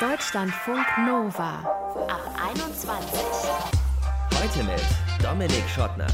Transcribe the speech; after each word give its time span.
Deutschlandfunk 0.00 0.86
Nova 1.08 1.58
ab 2.06 2.22
21. 2.52 3.20
Heute 4.32 4.62
mit 4.62 4.80
Dominik 5.20 5.68
Schottner. 5.68 6.06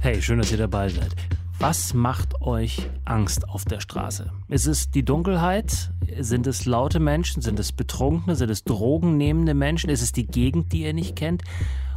Hey, 0.00 0.20
schön, 0.20 0.38
dass 0.38 0.50
ihr 0.50 0.58
dabei 0.58 0.88
seid. 0.88 1.14
Was 1.60 1.94
macht 1.94 2.42
euch 2.42 2.90
Angst 3.04 3.48
auf 3.48 3.64
der 3.64 3.78
Straße? 3.78 4.32
Ist 4.48 4.66
es 4.66 4.90
die 4.90 5.04
Dunkelheit? 5.04 5.92
Sind 6.18 6.48
es 6.48 6.66
laute 6.66 6.98
Menschen? 6.98 7.40
Sind 7.40 7.60
es 7.60 7.70
Betrunkene? 7.70 8.34
Sind 8.34 8.50
es 8.50 8.64
drogennehmende 8.64 9.54
Menschen? 9.54 9.90
Ist 9.90 10.02
es 10.02 10.10
die 10.10 10.26
Gegend, 10.26 10.72
die 10.72 10.82
ihr 10.82 10.92
nicht 10.92 11.14
kennt? 11.14 11.44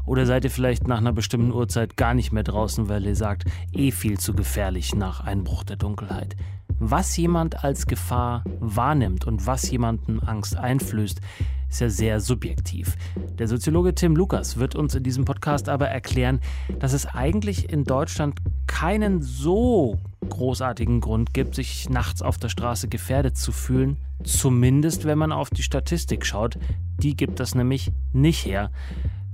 Oder 0.06 0.28
seid 0.28 0.44
ihr 0.44 0.52
vielleicht 0.52 0.88
nach 0.88 0.98
einer 0.98 1.14
bestimmten 1.14 1.52
Uhrzeit 1.52 1.98
gar 1.98 2.14
nicht 2.14 2.32
mehr 2.32 2.44
draußen, 2.44 2.90
weil 2.90 3.06
ihr 3.06 3.16
sagt, 3.16 3.46
eh 3.72 3.92
viel 3.92 4.20
zu 4.20 4.34
gefährlich 4.34 4.94
nach 4.94 5.22
Einbruch 5.22 5.64
der 5.64 5.78
Dunkelheit? 5.78 6.36
Was 6.84 7.16
jemand 7.16 7.64
als 7.64 7.86
Gefahr 7.86 8.44
wahrnimmt 8.60 9.28
und 9.28 9.46
was 9.46 9.70
jemandem 9.70 10.20
Angst 10.20 10.58
einflößt, 10.58 11.22
ist 11.70 11.80
ja 11.80 11.90
sehr 11.92 12.20
subjektiv. 12.20 12.98
Der 13.38 13.48
Soziologe 13.48 13.94
Tim 13.94 14.16
Lukas 14.16 14.58
wird 14.58 14.74
uns 14.74 14.96
in 14.96 15.04
diesem 15.04 15.24
Podcast 15.24 15.70
aber 15.70 15.90
erklären, 15.90 16.40
dass 16.80 16.94
es 16.94 17.06
eigentlich 17.06 17.72
in 17.72 17.84
Deutschland 17.84 18.40
keinen 18.66 19.22
so 19.22 20.00
großartigen 20.28 21.02
Grund 21.02 21.36
gibt, 21.36 21.54
sich 21.54 21.88
nachts 21.88 22.24
auf 22.24 22.40
der 22.40 22.50
Straße 22.50 22.88
gefährdet 22.88 23.38
zu 23.38 23.52
fühlen, 23.52 23.98
zumindest 24.24 25.06
wenn 25.06 25.20
man 25.20 25.32
auf 25.32 25.52
die 25.52 25.62
Statistik 25.62 26.26
schaut. 26.26 26.58
Die 26.98 27.16
gibt 27.16 27.40
das 27.40 27.54
nämlich 27.54 27.92
nicht 28.12 28.44
her. 28.44 28.72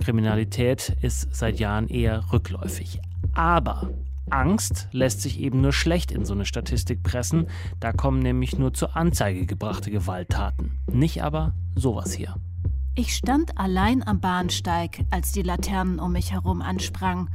Kriminalität 0.04 0.98
ist 1.02 1.34
seit 1.34 1.62
Jahren 1.62 1.88
eher 1.88 2.30
rückläufig. 2.34 3.00
Aber 3.34 3.90
Angst 4.30 4.88
lässt 4.92 5.22
sich 5.22 5.40
eben 5.40 5.62
nur 5.62 5.74
schlecht 5.74 6.12
in 6.12 6.26
so 6.26 6.34
eine 6.34 6.46
Statistik 6.46 7.04
pressen. 7.04 7.48
Da 7.80 7.92
kommen 7.94 8.20
nämlich 8.20 8.58
nur 8.58 8.74
zur 8.74 8.96
Anzeige 8.96 9.46
gebrachte 9.46 9.92
Gewalttaten. 9.92 10.80
Nicht 10.92 11.24
aber 11.24 11.54
sowas 11.76 12.14
hier. 12.14 12.36
Ich 12.96 13.14
stand 13.16 13.58
allein 13.58 14.06
am 14.06 14.20
Bahnsteig, 14.20 15.06
als 15.12 15.32
die 15.32 15.44
Laternen 15.44 16.00
um 16.00 16.14
mich 16.14 16.32
herum 16.32 16.62
ansprangen. 16.62 17.30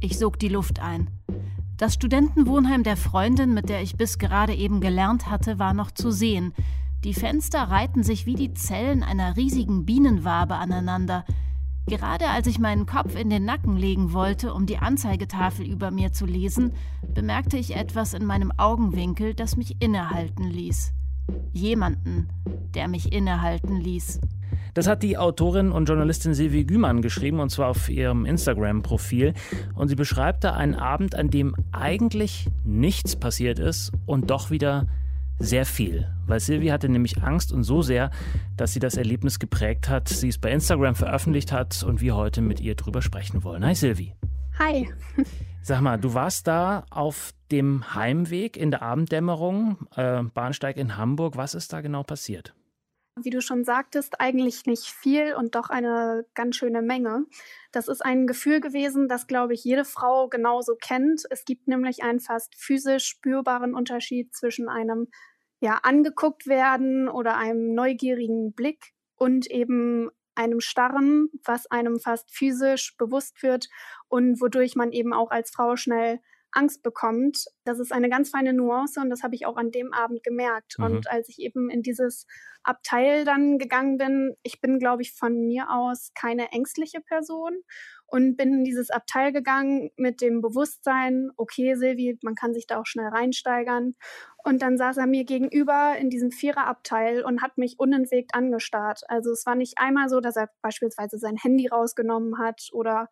Ich 0.00 0.18
sog 0.18 0.38
die 0.38 0.48
Luft 0.48 0.80
ein. 0.80 1.08
Das 1.76 1.94
Studentenwohnheim 1.94 2.82
der 2.82 2.96
Freundin, 2.96 3.54
mit 3.54 3.68
der 3.68 3.82
ich 3.82 3.96
bis 3.96 4.18
gerade 4.18 4.54
eben 4.54 4.80
gelernt 4.80 5.30
hatte, 5.30 5.58
war 5.58 5.74
noch 5.74 5.90
zu 5.90 6.10
sehen. 6.10 6.52
Die 7.04 7.14
Fenster 7.14 7.62
reihten 7.62 8.02
sich 8.02 8.26
wie 8.26 8.34
die 8.34 8.54
Zellen 8.54 9.02
einer 9.02 9.36
riesigen 9.36 9.84
Bienenwabe 9.84 10.54
aneinander. 10.54 11.24
Gerade 11.86 12.28
als 12.28 12.46
ich 12.46 12.58
meinen 12.58 12.86
Kopf 12.86 13.14
in 13.14 13.28
den 13.28 13.44
Nacken 13.44 13.76
legen 13.76 14.14
wollte, 14.14 14.54
um 14.54 14.64
die 14.64 14.78
Anzeigetafel 14.78 15.66
über 15.66 15.90
mir 15.90 16.12
zu 16.12 16.24
lesen, 16.24 16.72
bemerkte 17.12 17.58
ich 17.58 17.76
etwas 17.76 18.14
in 18.14 18.24
meinem 18.24 18.52
Augenwinkel, 18.56 19.34
das 19.34 19.56
mich 19.56 19.82
innehalten 19.82 20.48
ließ. 20.50 20.92
Jemanden, 21.52 22.28
der 22.74 22.88
mich 22.88 23.12
innehalten 23.12 23.80
ließ. 23.80 24.20
Das 24.72 24.88
hat 24.88 25.02
die 25.02 25.18
Autorin 25.18 25.70
und 25.70 25.88
Journalistin 25.88 26.34
Silvi 26.34 26.64
Gümann 26.64 27.02
geschrieben, 27.02 27.38
und 27.38 27.50
zwar 27.50 27.68
auf 27.68 27.88
ihrem 27.88 28.24
Instagram-Profil. 28.24 29.34
Und 29.74 29.88
sie 29.88 29.94
beschreibt 29.94 30.42
da 30.42 30.54
einen 30.54 30.74
Abend, 30.74 31.14
an 31.14 31.30
dem 31.30 31.54
eigentlich 31.70 32.48
nichts 32.64 33.14
passiert 33.14 33.58
ist 33.58 33.92
und 34.06 34.30
doch 34.30 34.50
wieder 34.50 34.86
sehr 35.38 35.66
viel, 35.66 36.08
weil 36.26 36.40
Silvi 36.40 36.68
hatte 36.68 36.88
nämlich 36.88 37.22
Angst 37.22 37.52
und 37.52 37.64
so 37.64 37.82
sehr, 37.82 38.10
dass 38.56 38.72
sie 38.72 38.80
das 38.80 38.96
Erlebnis 38.96 39.38
geprägt 39.38 39.88
hat, 39.88 40.08
sie 40.08 40.28
es 40.28 40.38
bei 40.38 40.50
Instagram 40.50 40.94
veröffentlicht 40.94 41.52
hat 41.52 41.82
und 41.82 42.00
wir 42.00 42.16
heute 42.16 42.40
mit 42.40 42.60
ihr 42.60 42.74
drüber 42.74 43.02
sprechen 43.02 43.44
wollen. 43.44 43.64
Hi 43.64 43.74
Silvi. 43.74 44.14
Hi. 44.58 44.88
Sag 45.62 45.80
mal, 45.80 45.98
du 45.98 46.14
warst 46.14 46.46
da 46.46 46.84
auf 46.90 47.32
dem 47.50 47.94
Heimweg 47.94 48.56
in 48.56 48.70
der 48.70 48.82
Abenddämmerung, 48.82 49.86
äh, 49.96 50.22
Bahnsteig 50.22 50.76
in 50.76 50.96
Hamburg. 50.96 51.36
Was 51.36 51.54
ist 51.54 51.72
da 51.72 51.80
genau 51.80 52.02
passiert? 52.02 52.54
Wie 53.16 53.30
du 53.30 53.40
schon 53.40 53.64
sagtest, 53.64 54.20
eigentlich 54.20 54.66
nicht 54.66 54.86
viel 54.86 55.34
und 55.34 55.54
doch 55.54 55.70
eine 55.70 56.26
ganz 56.34 56.56
schöne 56.56 56.82
Menge. 56.82 57.26
Das 57.70 57.86
ist 57.86 58.04
ein 58.04 58.26
Gefühl 58.26 58.60
gewesen, 58.60 59.08
das, 59.08 59.28
glaube 59.28 59.54
ich, 59.54 59.62
jede 59.62 59.84
Frau 59.84 60.28
genauso 60.28 60.74
kennt. 60.74 61.22
Es 61.30 61.44
gibt 61.44 61.68
nämlich 61.68 62.02
einen 62.02 62.18
fast 62.18 62.56
physisch 62.56 63.06
spürbaren 63.06 63.74
Unterschied 63.74 64.34
zwischen 64.34 64.68
einem 64.68 65.06
ja, 65.60 65.80
angeguckt 65.82 66.46
werden 66.46 67.08
oder 67.08 67.36
einem 67.36 67.74
neugierigen 67.74 68.52
Blick 68.52 68.92
und 69.16 69.50
eben 69.50 70.10
einem 70.34 70.60
starren, 70.60 71.28
was 71.44 71.66
einem 71.70 71.98
fast 72.00 72.34
physisch 72.34 72.96
bewusst 72.96 73.42
wird 73.42 73.68
und 74.08 74.40
wodurch 74.40 74.74
man 74.74 74.92
eben 74.92 75.12
auch 75.12 75.30
als 75.30 75.50
Frau 75.50 75.76
schnell 75.76 76.20
Angst 76.54 76.82
bekommt. 76.82 77.44
Das 77.64 77.78
ist 77.78 77.92
eine 77.92 78.08
ganz 78.08 78.30
feine 78.30 78.52
Nuance 78.52 79.00
und 79.00 79.10
das 79.10 79.22
habe 79.22 79.34
ich 79.34 79.46
auch 79.46 79.56
an 79.56 79.70
dem 79.70 79.92
Abend 79.92 80.22
gemerkt. 80.22 80.78
Mhm. 80.78 80.84
Und 80.84 81.10
als 81.10 81.28
ich 81.28 81.38
eben 81.40 81.70
in 81.70 81.82
dieses 81.82 82.26
Abteil 82.62 83.24
dann 83.24 83.58
gegangen 83.58 83.98
bin, 83.98 84.34
ich 84.42 84.60
bin, 84.60 84.78
glaube 84.78 85.02
ich, 85.02 85.12
von 85.12 85.46
mir 85.46 85.70
aus 85.70 86.12
keine 86.14 86.52
ängstliche 86.52 87.00
Person 87.00 87.62
und 88.06 88.36
bin 88.36 88.52
in 88.52 88.64
dieses 88.64 88.90
Abteil 88.90 89.32
gegangen 89.32 89.90
mit 89.96 90.20
dem 90.20 90.40
Bewusstsein, 90.40 91.30
okay, 91.36 91.74
Silvi, 91.74 92.18
man 92.22 92.34
kann 92.34 92.54
sich 92.54 92.66
da 92.66 92.80
auch 92.80 92.86
schnell 92.86 93.08
reinsteigern. 93.08 93.94
Und 94.44 94.62
dann 94.62 94.76
saß 94.76 94.98
er 94.98 95.06
mir 95.06 95.24
gegenüber 95.24 95.96
in 95.98 96.10
diesem 96.10 96.30
Viererabteil 96.30 97.24
und 97.24 97.42
hat 97.42 97.56
mich 97.58 97.76
unentwegt 97.78 98.34
angestarrt. 98.34 99.00
Also 99.08 99.32
es 99.32 99.46
war 99.46 99.54
nicht 99.54 99.74
einmal 99.78 100.08
so, 100.08 100.20
dass 100.20 100.36
er 100.36 100.50
beispielsweise 100.62 101.18
sein 101.18 101.36
Handy 101.36 101.66
rausgenommen 101.66 102.38
hat 102.38 102.68
oder 102.72 103.08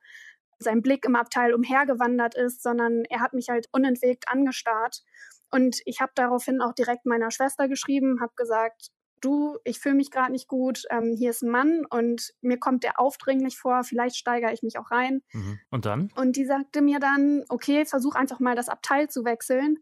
sein 0.58 0.82
Blick 0.82 1.04
im 1.04 1.16
Abteil 1.16 1.54
umhergewandert 1.54 2.34
ist, 2.34 2.62
sondern 2.62 3.04
er 3.08 3.20
hat 3.20 3.32
mich 3.32 3.48
halt 3.48 3.66
unentwegt 3.72 4.28
angestarrt. 4.28 5.02
Und 5.50 5.81
ich 5.84 6.00
habe 6.00 6.12
daraufhin 6.14 6.60
auch 6.60 6.72
direkt 6.72 7.04
meiner 7.04 7.31
Schwester 7.31 7.69
geschrieben, 7.69 8.20
habe 8.20 8.32
gesagt, 8.36 8.91
du, 9.22 9.58
ich 9.64 9.78
fühle 9.78 9.94
mich 9.94 10.10
gerade 10.10 10.32
nicht 10.32 10.48
gut, 10.48 10.84
ähm, 10.90 11.14
hier 11.16 11.30
ist 11.30 11.42
ein 11.42 11.50
Mann 11.50 11.86
und 11.88 12.34
mir 12.40 12.58
kommt 12.58 12.84
der 12.84 13.00
aufdringlich 13.00 13.58
vor, 13.58 13.84
vielleicht 13.84 14.16
steigere 14.16 14.52
ich 14.52 14.62
mich 14.62 14.78
auch 14.78 14.90
rein. 14.90 15.22
Mhm. 15.32 15.58
Und 15.70 15.86
dann? 15.86 16.10
Und 16.16 16.36
die 16.36 16.44
sagte 16.44 16.82
mir 16.82 16.98
dann, 16.98 17.44
okay, 17.48 17.84
versuch 17.86 18.14
einfach 18.14 18.40
mal 18.40 18.54
das 18.54 18.68
Abteil 18.68 19.08
zu 19.08 19.24
wechseln, 19.24 19.78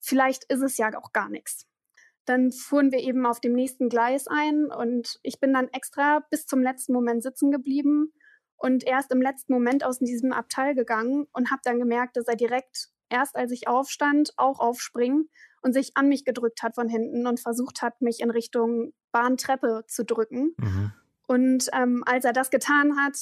vielleicht 0.00 0.44
ist 0.44 0.62
es 0.62 0.76
ja 0.76 0.90
auch 0.96 1.12
gar 1.12 1.28
nichts. 1.28 1.66
Dann 2.24 2.52
fuhren 2.52 2.90
wir 2.90 3.00
eben 3.00 3.26
auf 3.26 3.40
dem 3.40 3.52
nächsten 3.52 3.88
Gleis 3.88 4.26
ein 4.26 4.66
und 4.66 5.18
ich 5.22 5.40
bin 5.40 5.52
dann 5.52 5.68
extra 5.68 6.24
bis 6.30 6.46
zum 6.46 6.62
letzten 6.62 6.94
Moment 6.94 7.22
sitzen 7.22 7.50
geblieben 7.50 8.12
und 8.56 8.84
erst 8.86 9.12
im 9.12 9.20
letzten 9.20 9.52
Moment 9.52 9.84
aus 9.84 9.98
diesem 9.98 10.32
Abteil 10.32 10.74
gegangen 10.74 11.26
und 11.32 11.50
habe 11.50 11.60
dann 11.64 11.78
gemerkt, 11.78 12.16
dass 12.16 12.26
er 12.26 12.36
direkt 12.36 12.88
erst 13.10 13.36
als 13.36 13.52
ich 13.52 13.68
aufstand 13.68 14.32
auch 14.36 14.58
aufspringen 14.58 15.28
und 15.64 15.72
sich 15.72 15.96
an 15.96 16.08
mich 16.08 16.24
gedrückt 16.24 16.62
hat 16.62 16.74
von 16.74 16.88
hinten 16.88 17.26
und 17.26 17.40
versucht 17.40 17.80
hat, 17.80 18.02
mich 18.02 18.20
in 18.20 18.30
Richtung 18.30 18.92
Bahntreppe 19.12 19.84
zu 19.88 20.04
drücken. 20.04 20.54
Mhm. 20.58 20.92
Und 21.26 21.68
ähm, 21.72 22.04
als 22.06 22.26
er 22.26 22.34
das 22.34 22.50
getan 22.50 22.98
hat, 22.98 23.16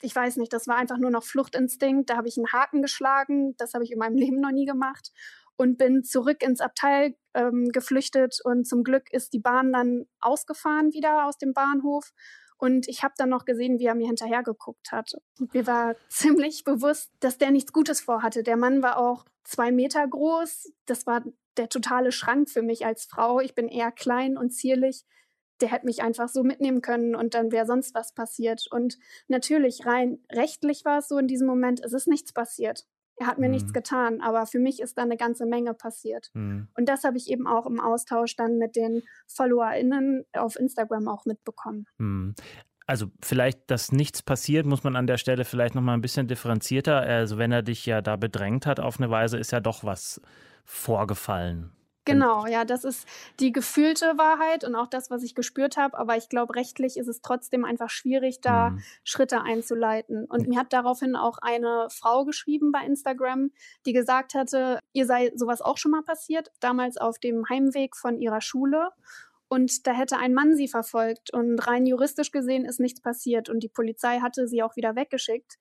ich 0.00 0.14
weiß 0.14 0.36
nicht, 0.36 0.52
das 0.52 0.68
war 0.68 0.76
einfach 0.76 0.98
nur 0.98 1.10
noch 1.10 1.24
Fluchtinstinkt. 1.24 2.08
Da 2.08 2.16
habe 2.16 2.28
ich 2.28 2.36
einen 2.36 2.52
Haken 2.52 2.82
geschlagen. 2.82 3.56
Das 3.56 3.74
habe 3.74 3.82
ich 3.82 3.90
in 3.90 3.98
meinem 3.98 4.16
Leben 4.16 4.40
noch 4.40 4.52
nie 4.52 4.64
gemacht. 4.64 5.10
Und 5.56 5.76
bin 5.76 6.04
zurück 6.04 6.40
ins 6.44 6.60
Abteil 6.60 7.16
ähm, 7.34 7.70
geflüchtet. 7.72 8.38
Und 8.44 8.64
zum 8.64 8.84
Glück 8.84 9.12
ist 9.12 9.32
die 9.32 9.40
Bahn 9.40 9.72
dann 9.72 10.06
ausgefahren 10.20 10.92
wieder 10.92 11.26
aus 11.26 11.36
dem 11.36 11.52
Bahnhof. 11.52 12.12
Und 12.58 12.86
ich 12.86 13.02
habe 13.02 13.14
dann 13.16 13.28
noch 13.28 13.44
gesehen, 13.44 13.80
wie 13.80 13.86
er 13.86 13.96
mir 13.96 14.06
hinterher 14.06 14.44
geguckt 14.44 14.92
hat. 14.92 15.14
Und 15.40 15.52
mir 15.52 15.66
war 15.66 15.96
ziemlich 16.08 16.62
bewusst, 16.62 17.10
dass 17.18 17.38
der 17.38 17.50
nichts 17.50 17.72
Gutes 17.72 18.00
vorhatte. 18.00 18.44
Der 18.44 18.56
Mann 18.56 18.84
war 18.84 18.98
auch 18.98 19.24
zwei 19.48 19.72
Meter 19.72 20.06
groß. 20.06 20.72
Das 20.86 21.06
war 21.06 21.24
der 21.56 21.68
totale 21.68 22.12
Schrank 22.12 22.50
für 22.50 22.62
mich 22.62 22.86
als 22.86 23.06
Frau. 23.06 23.40
Ich 23.40 23.54
bin 23.54 23.68
eher 23.68 23.90
klein 23.90 24.36
und 24.36 24.50
zierlich. 24.50 25.04
Der 25.60 25.72
hätte 25.72 25.86
mich 25.86 26.02
einfach 26.02 26.28
so 26.28 26.44
mitnehmen 26.44 26.82
können 26.82 27.16
und 27.16 27.34
dann 27.34 27.50
wäre 27.50 27.66
sonst 27.66 27.94
was 27.94 28.14
passiert. 28.14 28.66
Und 28.70 28.98
natürlich, 29.26 29.86
rein 29.86 30.18
rechtlich 30.30 30.84
war 30.84 30.98
es 30.98 31.08
so 31.08 31.18
in 31.18 31.26
diesem 31.26 31.48
Moment, 31.48 31.82
es 31.82 31.92
ist 31.92 32.06
nichts 32.06 32.32
passiert. 32.32 32.86
Er 33.16 33.26
hat 33.26 33.38
mir 33.38 33.48
mhm. 33.48 33.54
nichts 33.54 33.72
getan, 33.72 34.20
aber 34.20 34.46
für 34.46 34.60
mich 34.60 34.80
ist 34.80 34.96
da 34.96 35.02
eine 35.02 35.16
ganze 35.16 35.46
Menge 35.46 35.74
passiert. 35.74 36.30
Mhm. 36.34 36.68
Und 36.76 36.88
das 36.88 37.02
habe 37.02 37.16
ich 37.16 37.28
eben 37.28 37.48
auch 37.48 37.66
im 37.66 37.80
Austausch 37.80 38.36
dann 38.36 38.58
mit 38.58 38.76
den 38.76 39.02
FollowerInnen 39.26 40.24
auf 40.34 40.56
Instagram 40.56 41.08
auch 41.08 41.24
mitbekommen. 41.24 41.86
Mhm. 41.96 42.36
Also 42.88 43.08
vielleicht, 43.22 43.70
dass 43.70 43.92
nichts 43.92 44.22
passiert, 44.22 44.64
muss 44.64 44.82
man 44.82 44.96
an 44.96 45.06
der 45.06 45.18
Stelle 45.18 45.44
vielleicht 45.44 45.74
noch 45.74 45.82
mal 45.82 45.92
ein 45.92 46.00
bisschen 46.00 46.26
differenzierter. 46.26 46.96
Also 47.00 47.36
wenn 47.36 47.52
er 47.52 47.62
dich 47.62 47.84
ja 47.84 48.00
da 48.00 48.16
bedrängt 48.16 48.64
hat 48.64 48.80
auf 48.80 48.98
eine 48.98 49.10
Weise, 49.10 49.36
ist 49.36 49.52
ja 49.52 49.60
doch 49.60 49.84
was 49.84 50.22
vorgefallen. 50.64 51.70
Genau, 52.06 52.46
ja, 52.46 52.64
das 52.64 52.84
ist 52.84 53.06
die 53.38 53.52
gefühlte 53.52 54.16
Wahrheit 54.16 54.64
und 54.64 54.74
auch 54.74 54.86
das, 54.86 55.10
was 55.10 55.22
ich 55.22 55.34
gespürt 55.34 55.76
habe. 55.76 55.98
Aber 55.98 56.16
ich 56.16 56.30
glaube, 56.30 56.56
rechtlich 56.56 56.96
ist 56.96 57.08
es 57.08 57.20
trotzdem 57.20 57.66
einfach 57.66 57.90
schwierig, 57.90 58.40
da 58.40 58.70
mhm. 58.70 58.82
Schritte 59.04 59.42
einzuleiten. 59.42 60.24
Und 60.24 60.48
mir 60.48 60.58
hat 60.58 60.72
daraufhin 60.72 61.14
auch 61.14 61.36
eine 61.42 61.88
Frau 61.90 62.24
geschrieben 62.24 62.72
bei 62.72 62.86
Instagram, 62.86 63.50
die 63.84 63.92
gesagt 63.92 64.32
hatte, 64.32 64.78
ihr 64.94 65.04
sei 65.04 65.30
sowas 65.34 65.60
auch 65.60 65.76
schon 65.76 65.90
mal 65.90 66.02
passiert, 66.02 66.50
damals 66.60 66.96
auf 66.96 67.18
dem 67.18 67.46
Heimweg 67.50 67.94
von 67.94 68.18
ihrer 68.18 68.40
Schule. 68.40 68.88
Und 69.48 69.86
da 69.86 69.92
hätte 69.92 70.18
ein 70.18 70.34
Mann 70.34 70.54
sie 70.56 70.68
verfolgt 70.68 71.32
und 71.32 71.58
rein 71.66 71.86
juristisch 71.86 72.30
gesehen 72.30 72.66
ist 72.66 72.80
nichts 72.80 73.00
passiert 73.00 73.48
und 73.48 73.60
die 73.60 73.68
Polizei 73.68 74.20
hatte 74.20 74.46
sie 74.46 74.62
auch 74.62 74.76
wieder 74.76 74.94
weggeschickt. 74.94 75.58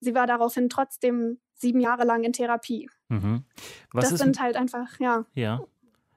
Sie 0.00 0.14
war 0.14 0.26
daraufhin 0.26 0.68
trotzdem 0.68 1.38
sieben 1.54 1.80
Jahre 1.80 2.04
lang 2.04 2.24
in 2.24 2.32
Therapie. 2.32 2.90
Mhm. 3.08 3.44
das 3.92 4.10
sind 4.10 4.40
halt 4.40 4.56
einfach, 4.56 4.98
ja. 5.00 5.24
Ja. 5.34 5.64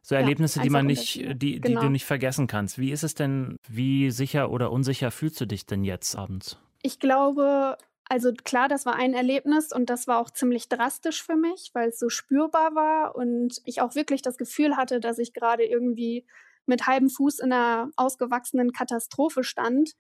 So 0.02 0.14
Erlebnisse, 0.14 0.60
ja, 0.60 0.64
die 0.64 0.70
man 0.70 0.86
nicht, 0.86 1.16
die, 1.16 1.34
die 1.34 1.62
genau. 1.62 1.82
du 1.82 1.90
nicht 1.90 2.06
vergessen 2.06 2.48
kannst. 2.48 2.78
Wie 2.78 2.92
ist 2.92 3.04
es 3.04 3.16
denn, 3.16 3.58
wie 3.68 4.12
sicher 4.12 4.52
oder 4.52 4.72
unsicher 4.72 5.10
fühlst 5.10 5.42
du 5.42 5.46
dich 5.46 5.66
denn 5.66 5.84
jetzt 5.84 6.16
abends? 6.16 6.60
Ich 6.84 7.00
glaube, 7.00 7.78
also 8.08 8.32
klar, 8.32 8.68
das 8.68 8.86
war 8.86 8.96
ein 8.96 9.16
Erlebnis 9.16 9.72
und 9.72 9.90
das 9.90 10.08
war 10.08 10.20
auch 10.20 10.30
ziemlich 10.30 10.70
drastisch 10.70 11.24
für 11.24 11.36
mich, 11.36 11.72
weil 11.74 11.90
es 11.90 11.98
so 11.98 12.10
spürbar 12.10 12.76
war 12.76 13.16
und 13.16 13.62
ich 13.66 13.82
auch 13.82 13.96
wirklich 13.96 14.22
das 14.22 14.38
Gefühl 14.38 14.78
hatte, 14.78 15.00
dass 15.00 15.18
ich 15.18 15.34
gerade 15.34 15.64
irgendwie 15.64 16.26
mit 16.66 16.88
halbem 16.88 17.10
Fuß 17.10 17.40
in 17.40 17.52
einer 17.52 17.90
ausgewachsenen 17.96 18.72
Katastrophe 18.72 19.44
stand. 19.44 19.92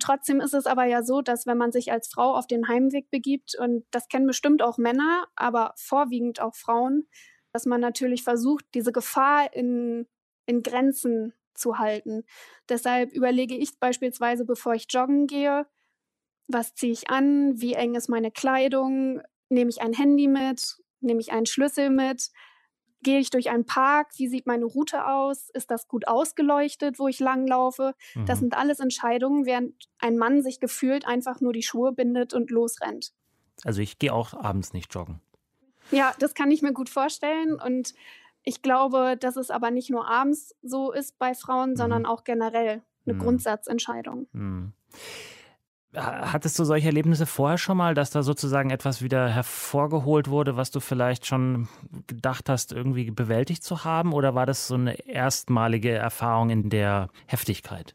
Trotzdem 0.00 0.40
ist 0.40 0.54
es 0.54 0.66
aber 0.66 0.84
ja 0.84 1.02
so, 1.02 1.22
dass 1.22 1.46
wenn 1.46 1.58
man 1.58 1.72
sich 1.72 1.92
als 1.92 2.08
Frau 2.08 2.34
auf 2.34 2.46
den 2.46 2.68
Heimweg 2.68 3.10
begibt, 3.10 3.56
und 3.58 3.84
das 3.90 4.08
kennen 4.08 4.26
bestimmt 4.26 4.62
auch 4.62 4.78
Männer, 4.78 5.26
aber 5.36 5.72
vorwiegend 5.76 6.40
auch 6.40 6.54
Frauen, 6.54 7.08
dass 7.52 7.66
man 7.66 7.80
natürlich 7.80 8.24
versucht, 8.24 8.64
diese 8.74 8.92
Gefahr 8.92 9.54
in, 9.54 10.08
in 10.46 10.62
Grenzen 10.62 11.32
zu 11.54 11.78
halten. 11.78 12.24
Deshalb 12.68 13.12
überlege 13.12 13.56
ich 13.56 13.78
beispielsweise, 13.78 14.44
bevor 14.44 14.74
ich 14.74 14.86
joggen 14.90 15.28
gehe, 15.28 15.66
was 16.48 16.74
ziehe 16.74 16.92
ich 16.92 17.08
an, 17.08 17.60
wie 17.60 17.74
eng 17.74 17.94
ist 17.94 18.08
meine 18.08 18.30
Kleidung, 18.30 19.22
nehme 19.48 19.70
ich 19.70 19.80
ein 19.80 19.92
Handy 19.92 20.26
mit, 20.26 20.76
nehme 21.00 21.20
ich 21.20 21.32
einen 21.32 21.46
Schlüssel 21.46 21.90
mit, 21.90 22.30
gehe 23.04 23.20
ich 23.20 23.30
durch 23.30 23.50
einen 23.50 23.64
Park, 23.64 24.08
wie 24.16 24.26
sieht 24.26 24.46
meine 24.46 24.64
Route 24.64 25.06
aus, 25.06 25.50
ist 25.50 25.70
das 25.70 25.86
gut 25.86 26.08
ausgeleuchtet, 26.08 26.98
wo 26.98 27.06
ich 27.06 27.20
langlaufe. 27.20 27.94
Mhm. 28.14 28.26
Das 28.26 28.40
sind 28.40 28.56
alles 28.56 28.80
Entscheidungen, 28.80 29.46
während 29.46 29.88
ein 29.98 30.16
Mann 30.18 30.42
sich 30.42 30.58
gefühlt 30.58 31.06
einfach 31.06 31.40
nur 31.40 31.52
die 31.52 31.62
Schuhe 31.62 31.92
bindet 31.92 32.34
und 32.34 32.50
losrennt. 32.50 33.12
Also 33.62 33.80
ich 33.80 34.00
gehe 34.00 34.12
auch 34.12 34.34
abends 34.34 34.72
nicht 34.72 34.92
joggen. 34.92 35.20
Ja, 35.92 36.12
das 36.18 36.34
kann 36.34 36.50
ich 36.50 36.62
mir 36.62 36.72
gut 36.72 36.88
vorstellen. 36.88 37.60
Und 37.60 37.94
ich 38.42 38.62
glaube, 38.62 39.16
dass 39.16 39.36
es 39.36 39.50
aber 39.50 39.70
nicht 39.70 39.90
nur 39.90 40.08
abends 40.08 40.54
so 40.62 40.90
ist 40.90 41.18
bei 41.18 41.34
Frauen, 41.34 41.70
mhm. 41.70 41.76
sondern 41.76 42.06
auch 42.06 42.24
generell 42.24 42.82
eine 43.06 43.14
mhm. 43.14 43.18
Grundsatzentscheidung. 43.20 44.26
Hattest 45.96 46.58
du 46.58 46.64
solche 46.64 46.88
Erlebnisse 46.88 47.26
vorher 47.26 47.58
schon 47.58 47.76
mal, 47.76 47.94
dass 47.94 48.10
da 48.10 48.22
sozusagen 48.22 48.70
etwas 48.70 49.02
wieder 49.02 49.28
hervorgeholt 49.28 50.28
wurde, 50.28 50.56
was 50.56 50.70
du 50.70 50.80
vielleicht 50.80 51.26
schon 51.26 51.68
gedacht 52.06 52.48
hast, 52.48 52.72
irgendwie 52.72 53.10
bewältigt 53.10 53.62
zu 53.62 53.84
haben? 53.84 54.12
Oder 54.12 54.34
war 54.34 54.46
das 54.46 54.66
so 54.66 54.74
eine 54.74 55.06
erstmalige 55.06 55.92
Erfahrung 55.92 56.50
in 56.50 56.70
der 56.70 57.08
Heftigkeit? 57.26 57.94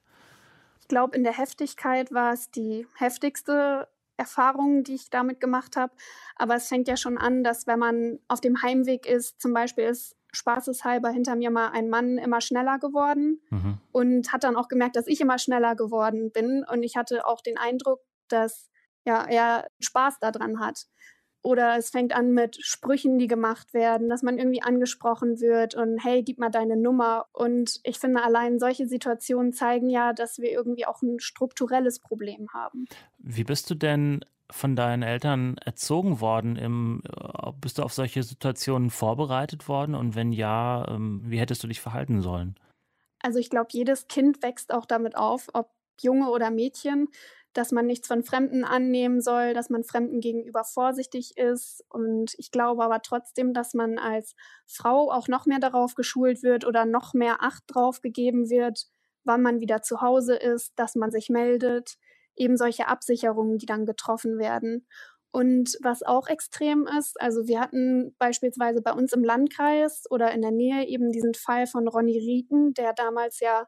Ich 0.80 0.88
glaube, 0.88 1.16
in 1.16 1.24
der 1.24 1.38
Heftigkeit 1.38 2.12
war 2.14 2.34
es 2.34 2.50
die 2.52 2.88
heftigste 2.96 3.88
Erfahrungen, 4.18 4.84
die 4.84 4.96
ich 4.96 5.10
damit 5.10 5.40
gemacht 5.40 5.76
habe. 5.76 5.94
Aber 6.36 6.56
es 6.56 6.68
fängt 6.68 6.88
ja 6.88 6.98
schon 6.98 7.18
an, 7.18 7.44
dass 7.44 7.68
wenn 7.68 7.80
man 7.80 8.20
auf 8.28 8.42
dem 8.42 8.62
Heimweg 8.62 9.06
ist, 9.06 9.42
zum 9.42 9.54
Beispiel 9.54 9.86
ist 9.86 10.16
spaßeshalber 10.32 11.10
hinter 11.10 11.36
mir 11.36 11.50
mal 11.50 11.70
ein 11.70 11.90
Mann 11.90 12.18
immer 12.18 12.42
schneller 12.42 12.80
geworden 12.80 13.42
mhm. 13.50 13.80
und 13.92 14.32
hat 14.32 14.44
dann 14.44 14.56
auch 14.56 14.68
gemerkt, 14.68 14.96
dass 14.96 15.08
ich 15.08 15.22
immer 15.22 15.40
schneller 15.40 15.76
geworden 15.76 16.32
bin. 16.32 16.64
Und 16.72 16.84
ich 16.84 16.96
hatte 16.96 17.26
auch 17.26 17.42
den 17.42 17.58
Eindruck, 17.58 18.02
dass 18.28 18.70
ja, 19.06 19.24
er 19.24 19.68
Spaß 19.80 20.20
daran 20.20 20.60
hat. 20.60 20.86
Oder 21.42 21.78
es 21.78 21.90
fängt 21.90 22.14
an 22.14 22.34
mit 22.34 22.58
Sprüchen, 22.60 23.18
die 23.18 23.28
gemacht 23.28 23.74
werden, 23.74 24.10
dass 24.10 24.24
man 24.24 24.38
irgendwie 24.38 24.62
angesprochen 24.62 25.40
wird 25.40 25.74
und 25.74 25.98
hey, 26.04 26.22
gib 26.22 26.38
mal 26.38 26.50
deine 26.50 26.76
Nummer. 26.76 27.28
Und 27.32 27.80
ich 27.84 27.98
finde, 27.98 28.22
allein 28.22 28.60
solche 28.60 28.88
Situationen 28.88 29.54
zeigen 29.54 29.90
ja, 29.90 30.12
dass 30.12 30.40
wir 30.40 30.52
irgendwie 30.52 30.86
auch 30.86 31.02
ein 31.02 31.20
strukturelles 31.20 32.00
Problem 32.00 32.50
haben. 32.54 32.88
Wie 33.20 33.46
bist 33.46 33.70
du 33.70 33.76
denn 33.76 34.26
von 34.52 34.76
deinen 34.76 35.04
Eltern 35.04 35.58
erzogen 35.58 36.22
worden? 36.22 36.56
Im, 36.56 37.02
äh, 37.06 37.52
bist 37.60 37.78
du 37.78 37.84
auf 37.84 37.94
solche 37.94 38.24
Situationen 38.24 38.90
vorbereitet 38.90 39.68
worden? 39.68 39.96
Und 39.96 40.16
wenn 40.16 40.32
ja, 40.32 40.88
ähm, 40.90 41.22
wie 41.26 41.40
hättest 41.40 41.64
du 41.64 41.68
dich 41.68 41.82
verhalten 41.82 42.22
sollen? 42.22 42.56
Also 43.22 43.40
ich 43.40 43.50
glaube, 43.50 43.70
jedes 43.72 44.08
Kind 44.08 44.42
wächst 44.44 44.74
auch 44.74 44.86
damit 44.86 45.16
auf, 45.18 45.48
ob 45.54 45.72
Junge 46.02 46.30
oder 46.30 46.52
Mädchen, 46.52 47.10
dass 47.54 47.72
man 47.72 47.86
nichts 47.88 48.08
von 48.08 48.24
Fremden 48.24 48.64
annehmen 48.64 49.22
soll, 49.22 49.54
dass 49.54 49.70
man 49.70 49.84
Fremden 49.84 50.20
gegenüber 50.22 50.64
vorsichtig 50.64 51.38
ist. 51.38 51.84
Und 51.90 52.34
ich 52.38 52.52
glaube 52.52 52.84
aber 52.84 53.02
trotzdem, 53.02 53.54
dass 53.54 53.74
man 53.74 53.98
als 53.98 54.36
Frau 54.66 55.12
auch 55.12 55.28
noch 55.28 55.46
mehr 55.46 55.60
darauf 55.60 55.96
geschult 55.96 56.44
wird 56.44 56.66
oder 56.66 56.86
noch 56.86 57.14
mehr 57.14 57.42
Acht 57.42 57.64
drauf 57.68 58.02
gegeben 58.02 58.50
wird, 58.50 58.86
wann 59.24 59.42
man 59.42 59.60
wieder 59.60 59.82
zu 59.82 60.02
Hause 60.02 60.36
ist, 60.36 60.74
dass 60.78 60.96
man 60.96 61.12
sich 61.12 61.30
meldet, 61.30 61.98
eben 62.40 62.58
solche 62.58 62.88
Absicherungen, 62.88 63.58
die 63.58 63.68
dann 63.68 63.86
getroffen 63.86 64.40
werden. 64.40 64.88
Und 65.32 65.78
was 65.84 66.02
auch 66.02 66.28
extrem 66.28 66.88
ist, 66.98 67.22
also 67.22 67.48
wir 67.48 67.60
hatten 67.60 68.16
beispielsweise 68.18 68.82
bei 68.82 68.94
uns 68.94 69.14
im 69.14 69.24
Landkreis 69.24 70.06
oder 70.10 70.32
in 70.32 70.42
der 70.42 70.52
Nähe 70.52 70.88
eben 70.88 71.12
diesen 71.12 71.36
Fall 71.36 71.68
von 71.68 71.88
Ronny 71.88 72.18
Rieken, 72.18 72.74
der 72.74 72.94
damals 72.94 73.40
ja 73.40 73.68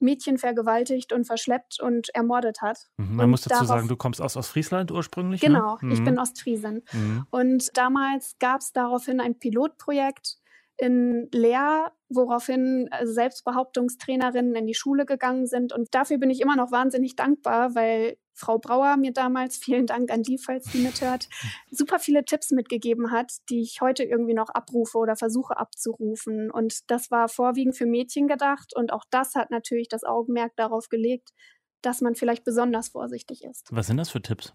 Mädchen 0.00 0.36
vergewaltigt 0.36 1.12
und 1.12 1.24
verschleppt 1.24 1.80
und 1.80 2.14
ermordet 2.14 2.60
hat. 2.60 2.88
Mhm, 2.96 3.16
man 3.16 3.24
und 3.24 3.30
muss 3.30 3.42
dazu 3.42 3.64
sagen, 3.64 3.88
du 3.88 3.96
kommst 3.96 4.20
aus 4.20 4.36
Ostfriesland 4.36 4.90
ursprünglich. 4.90 5.42
Ne? 5.42 5.48
Genau, 5.48 5.78
ne? 5.80 5.94
ich 5.94 6.04
bin 6.04 6.18
Ostfriesin. 6.18 6.82
Mhm. 6.92 7.26
Und 7.30 7.76
damals 7.76 8.36
gab 8.38 8.60
es 8.60 8.72
daraufhin 8.72 9.20
ein 9.20 9.38
Pilotprojekt 9.38 10.38
in 10.78 11.28
Leer, 11.32 11.92
woraufhin 12.08 12.88
äh, 12.90 13.06
Selbstbehauptungstrainerinnen 13.06 14.54
in 14.54 14.66
die 14.66 14.74
Schule 14.74 15.06
gegangen 15.06 15.46
sind. 15.46 15.72
Und 15.72 15.94
dafür 15.94 16.18
bin 16.18 16.30
ich 16.30 16.40
immer 16.40 16.56
noch 16.56 16.70
wahnsinnig 16.70 17.16
dankbar, 17.16 17.74
weil 17.74 18.16
Frau 18.34 18.58
Brauer 18.58 18.96
mir 18.96 19.12
damals, 19.12 19.56
vielen 19.62 19.86
Dank 19.86 20.10
an 20.10 20.22
die, 20.22 20.38
falls 20.38 20.70
die 20.70 20.78
mithört, 20.78 21.28
super 21.70 21.98
viele 21.98 22.24
Tipps 22.24 22.50
mitgegeben 22.50 23.10
hat, 23.10 23.32
die 23.48 23.62
ich 23.62 23.80
heute 23.80 24.04
irgendwie 24.04 24.34
noch 24.34 24.50
abrufe 24.50 24.98
oder 24.98 25.16
versuche 25.16 25.56
abzurufen. 25.56 26.50
Und 26.50 26.90
das 26.90 27.10
war 27.10 27.28
vorwiegend 27.28 27.76
für 27.76 27.86
Mädchen 27.86 28.28
gedacht. 28.28 28.74
Und 28.76 28.92
auch 28.92 29.04
das 29.10 29.34
hat 29.34 29.50
natürlich 29.50 29.88
das 29.88 30.04
Augenmerk 30.04 30.54
darauf 30.56 30.88
gelegt, 30.88 31.30
dass 31.82 32.00
man 32.00 32.14
vielleicht 32.14 32.44
besonders 32.44 32.88
vorsichtig 32.88 33.44
ist. 33.44 33.68
Was 33.70 33.86
sind 33.86 33.96
das 33.96 34.10
für 34.10 34.20
Tipps? 34.20 34.52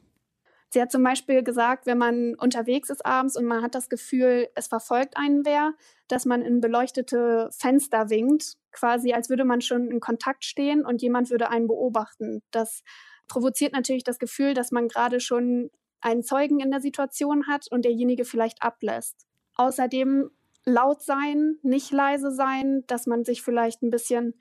Sie 0.74 0.82
hat 0.82 0.90
zum 0.90 1.04
Beispiel 1.04 1.44
gesagt, 1.44 1.86
wenn 1.86 1.98
man 1.98 2.34
unterwegs 2.36 2.90
ist 2.90 3.06
abends 3.06 3.36
und 3.36 3.44
man 3.44 3.62
hat 3.62 3.76
das 3.76 3.90
Gefühl, 3.90 4.48
es 4.56 4.68
verfolgt 4.68 5.18
einen 5.18 5.46
wer, 5.46 5.74
dass 6.08 6.26
man 6.26 6.42
in 6.42 6.62
beleuchtete 6.62 7.50
Fenster 7.52 8.10
winkt, 8.10 8.56
quasi 8.72 9.12
als 9.12 9.30
würde 9.30 9.44
man 9.44 9.60
schon 9.60 9.92
in 9.92 10.00
Kontakt 10.00 10.46
stehen 10.46 10.86
und 10.86 11.02
jemand 11.02 11.30
würde 11.30 11.50
einen 11.50 11.68
beobachten. 11.68 12.42
Das 12.52 12.84
provoziert 13.28 13.74
natürlich 13.74 14.06
das 14.06 14.18
Gefühl, 14.18 14.54
dass 14.54 14.72
man 14.72 14.88
gerade 14.88 15.20
schon 15.20 15.72
einen 16.00 16.24
Zeugen 16.24 16.62
in 16.62 16.72
der 16.72 16.80
Situation 16.80 17.48
hat 17.48 17.68
und 17.70 17.84
derjenige 17.84 18.24
vielleicht 18.24 18.64
ablässt. 18.64 19.28
Außerdem 19.56 20.32
laut 20.64 21.02
sein, 21.02 21.58
nicht 21.64 21.92
leise 21.92 22.32
sein, 22.32 22.86
dass 22.88 23.08
man 23.08 23.26
sich 23.26 23.42
vielleicht 23.42 23.82
ein 23.82 23.92
bisschen 23.92 24.36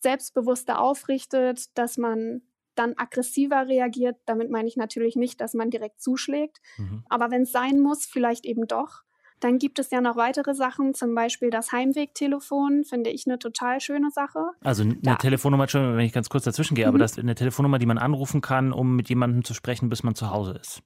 selbstbewusster 0.00 0.80
aufrichtet, 0.80 1.76
dass 1.76 1.98
man 1.98 2.40
dann 2.74 2.94
aggressiver 2.96 3.66
reagiert. 3.68 4.16
Damit 4.26 4.50
meine 4.50 4.68
ich 4.68 4.76
natürlich 4.76 5.16
nicht, 5.16 5.40
dass 5.40 5.54
man 5.54 5.70
direkt 5.70 6.00
zuschlägt. 6.00 6.60
Mhm. 6.76 7.04
Aber 7.08 7.30
wenn 7.30 7.42
es 7.42 7.52
sein 7.52 7.80
muss, 7.80 8.06
vielleicht 8.06 8.44
eben 8.46 8.66
doch. 8.66 9.02
Dann 9.40 9.58
gibt 9.58 9.78
es 9.78 9.90
ja 9.90 10.00
noch 10.00 10.16
weitere 10.16 10.54
Sachen, 10.54 10.94
zum 10.94 11.14
Beispiel 11.14 11.50
das 11.50 11.70
Heimwegtelefon, 11.72 12.84
finde 12.84 13.10
ich 13.10 13.26
eine 13.26 13.38
total 13.38 13.80
schöne 13.80 14.10
Sache. 14.10 14.38
Also 14.62 14.84
eine 14.84 14.96
ja. 15.02 15.16
Telefonnummer, 15.16 15.66
wenn 15.70 16.00
ich 16.00 16.12
ganz 16.12 16.30
kurz 16.30 16.44
dazwischen 16.44 16.74
gehe, 16.74 16.86
mhm. 16.86 16.88
aber 16.90 16.98
das 16.98 17.12
ist 17.12 17.18
eine 17.18 17.34
Telefonnummer, 17.34 17.78
die 17.78 17.86
man 17.86 17.98
anrufen 17.98 18.40
kann, 18.40 18.72
um 18.72 18.96
mit 18.96 19.08
jemandem 19.08 19.44
zu 19.44 19.52
sprechen, 19.52 19.88
bis 19.90 20.02
man 20.02 20.14
zu 20.14 20.30
Hause 20.30 20.52
ist. 20.52 20.82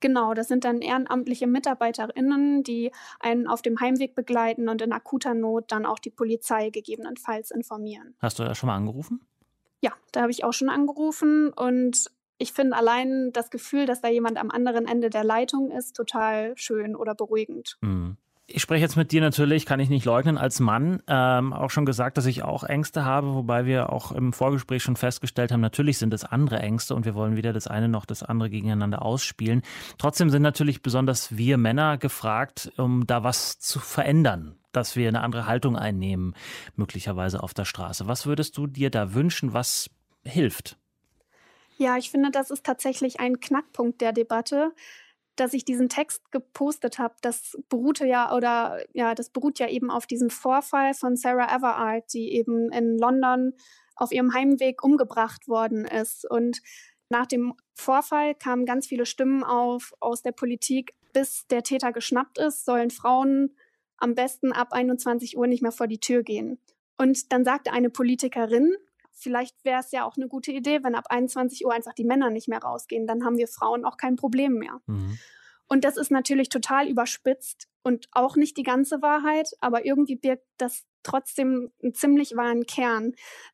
Genau, 0.00 0.34
das 0.34 0.48
sind 0.48 0.64
dann 0.64 0.80
ehrenamtliche 0.80 1.46
MitarbeiterInnen, 1.46 2.62
die 2.62 2.90
einen 3.20 3.46
auf 3.46 3.62
dem 3.62 3.80
Heimweg 3.80 4.14
begleiten 4.14 4.68
und 4.68 4.82
in 4.82 4.92
akuter 4.92 5.34
Not 5.34 5.72
dann 5.72 5.86
auch 5.86 5.98
die 5.98 6.10
Polizei 6.10 6.70
gegebenenfalls 6.70 7.50
informieren. 7.50 8.14
Hast 8.18 8.38
du 8.38 8.42
da 8.42 8.54
schon 8.54 8.66
mal 8.66 8.76
angerufen? 8.76 9.20
Ja, 9.84 9.92
da 10.12 10.22
habe 10.22 10.32
ich 10.32 10.44
auch 10.44 10.54
schon 10.54 10.70
angerufen 10.70 11.50
und 11.50 12.10
ich 12.38 12.54
finde 12.54 12.74
allein 12.74 13.32
das 13.34 13.50
Gefühl, 13.50 13.84
dass 13.84 14.00
da 14.00 14.08
jemand 14.08 14.38
am 14.38 14.50
anderen 14.50 14.88
Ende 14.88 15.10
der 15.10 15.24
Leitung 15.24 15.70
ist, 15.70 15.94
total 15.94 16.54
schön 16.56 16.96
oder 16.96 17.14
beruhigend. 17.14 17.76
Mhm. 17.82 18.16
Ich 18.46 18.62
spreche 18.62 18.80
jetzt 18.80 18.96
mit 18.96 19.12
dir 19.12 19.20
natürlich, 19.20 19.66
kann 19.66 19.80
ich 19.80 19.90
nicht 19.90 20.06
leugnen, 20.06 20.38
als 20.38 20.58
Mann. 20.58 21.02
Ähm, 21.06 21.52
auch 21.52 21.68
schon 21.68 21.84
gesagt, 21.84 22.16
dass 22.16 22.24
ich 22.24 22.42
auch 22.42 22.64
Ängste 22.64 23.04
habe, 23.04 23.34
wobei 23.34 23.66
wir 23.66 23.92
auch 23.92 24.10
im 24.10 24.32
Vorgespräch 24.32 24.82
schon 24.82 24.96
festgestellt 24.96 25.52
haben, 25.52 25.60
natürlich 25.60 25.98
sind 25.98 26.14
es 26.14 26.24
andere 26.24 26.60
Ängste 26.60 26.94
und 26.94 27.04
wir 27.04 27.14
wollen 27.14 27.36
weder 27.36 27.52
das 27.52 27.66
eine 27.66 27.90
noch 27.90 28.06
das 28.06 28.22
andere 28.22 28.48
gegeneinander 28.48 29.02
ausspielen. 29.02 29.60
Trotzdem 29.98 30.30
sind 30.30 30.40
natürlich 30.40 30.80
besonders 30.80 31.36
wir 31.36 31.58
Männer 31.58 31.98
gefragt, 31.98 32.72
um 32.78 33.06
da 33.06 33.22
was 33.22 33.58
zu 33.58 33.80
verändern, 33.80 34.56
dass 34.76 34.96
wir 34.96 35.08
eine 35.08 35.22
andere 35.22 35.46
Haltung 35.46 35.76
einnehmen, 35.76 36.34
möglicherweise 36.76 37.42
auf 37.42 37.54
der 37.54 37.64
Straße. 37.64 38.06
Was 38.06 38.26
würdest 38.26 38.56
du 38.56 38.66
dir 38.66 38.90
da 38.90 39.14
wünschen, 39.14 39.52
was 39.52 39.90
hilft? 40.24 40.78
Ja, 41.76 41.96
ich 41.96 42.10
finde, 42.10 42.30
das 42.30 42.50
ist 42.50 42.64
tatsächlich 42.64 43.20
ein 43.20 43.40
Knackpunkt 43.40 44.00
der 44.00 44.12
Debatte, 44.12 44.72
dass 45.36 45.52
ich 45.52 45.64
diesen 45.64 45.88
Text 45.88 46.30
gepostet 46.30 46.98
habe. 46.98 47.14
Das 47.20 47.58
beruhte 47.68 48.06
ja 48.06 48.34
oder 48.34 48.78
ja, 48.92 49.14
das 49.14 49.30
beruht 49.30 49.58
ja 49.58 49.68
eben 49.68 49.90
auf 49.90 50.06
diesem 50.06 50.30
Vorfall 50.30 50.94
von 50.94 51.16
Sarah 51.16 51.54
Everard, 51.54 52.12
die 52.12 52.32
eben 52.32 52.70
in 52.70 52.98
London 52.98 53.54
auf 53.96 54.12
ihrem 54.12 54.34
Heimweg 54.34 54.84
umgebracht 54.84 55.48
worden 55.48 55.84
ist. 55.84 56.28
Und 56.28 56.60
nach 57.08 57.26
dem 57.26 57.54
Vorfall 57.74 58.34
kamen 58.34 58.66
ganz 58.66 58.86
viele 58.86 59.06
Stimmen 59.06 59.42
auf 59.44 59.92
aus 60.00 60.22
der 60.22 60.32
Politik. 60.32 60.94
Bis 61.12 61.46
der 61.48 61.62
Täter 61.62 61.92
geschnappt 61.92 62.38
ist, 62.38 62.64
sollen 62.64 62.90
Frauen 62.90 63.56
am 64.04 64.14
besten 64.14 64.52
ab 64.52 64.74
21 64.74 65.38
Uhr 65.38 65.46
nicht 65.46 65.62
mehr 65.62 65.72
vor 65.72 65.86
die 65.86 65.98
Tür 65.98 66.22
gehen. 66.22 66.58
Und 66.98 67.32
dann 67.32 67.42
sagte 67.42 67.72
eine 67.72 67.88
Politikerin, 67.88 68.76
vielleicht 69.12 69.64
wäre 69.64 69.80
es 69.80 69.92
ja 69.92 70.04
auch 70.04 70.18
eine 70.18 70.28
gute 70.28 70.52
Idee, 70.52 70.84
wenn 70.84 70.94
ab 70.94 71.06
21 71.08 71.64
Uhr 71.64 71.72
einfach 71.72 71.94
die 71.94 72.04
Männer 72.04 72.28
nicht 72.28 72.46
mehr 72.46 72.58
rausgehen. 72.58 73.06
Dann 73.06 73.24
haben 73.24 73.38
wir 73.38 73.48
Frauen 73.48 73.86
auch 73.86 73.96
kein 73.96 74.16
Problem 74.16 74.54
mehr. 74.54 74.82
Mhm. 74.86 75.18
Und 75.68 75.84
das 75.84 75.96
ist 75.96 76.10
natürlich 76.10 76.50
total 76.50 76.86
überspitzt 76.86 77.66
und 77.82 78.08
auch 78.12 78.36
nicht 78.36 78.58
die 78.58 78.62
ganze 78.62 79.00
Wahrheit, 79.00 79.48
aber 79.60 79.86
irgendwie 79.86 80.16
birgt 80.16 80.46
das 80.58 80.84
trotzdem 81.02 81.72
einen 81.82 81.94
ziemlich 81.94 82.36
wahren 82.36 82.66
Kern. 82.66 83.12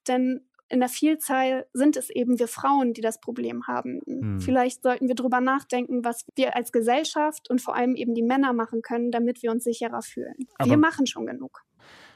Denn 0.08 0.49
in 0.70 0.80
der 0.80 0.88
Vielzahl 0.88 1.66
sind 1.72 1.96
es 1.96 2.10
eben 2.10 2.38
wir 2.38 2.48
Frauen, 2.48 2.94
die 2.94 3.00
das 3.00 3.20
Problem 3.20 3.66
haben. 3.66 4.00
Hm. 4.06 4.40
Vielleicht 4.40 4.82
sollten 4.82 5.08
wir 5.08 5.16
darüber 5.16 5.40
nachdenken, 5.40 6.04
was 6.04 6.24
wir 6.36 6.54
als 6.54 6.70
Gesellschaft 6.72 7.50
und 7.50 7.60
vor 7.60 7.74
allem 7.74 7.96
eben 7.96 8.14
die 8.14 8.22
Männer 8.22 8.52
machen 8.52 8.80
können, 8.80 9.10
damit 9.10 9.42
wir 9.42 9.50
uns 9.50 9.64
sicherer 9.64 10.02
fühlen. 10.02 10.46
Aber 10.58 10.70
wir 10.70 10.76
machen 10.76 11.06
schon 11.06 11.26
genug. 11.26 11.62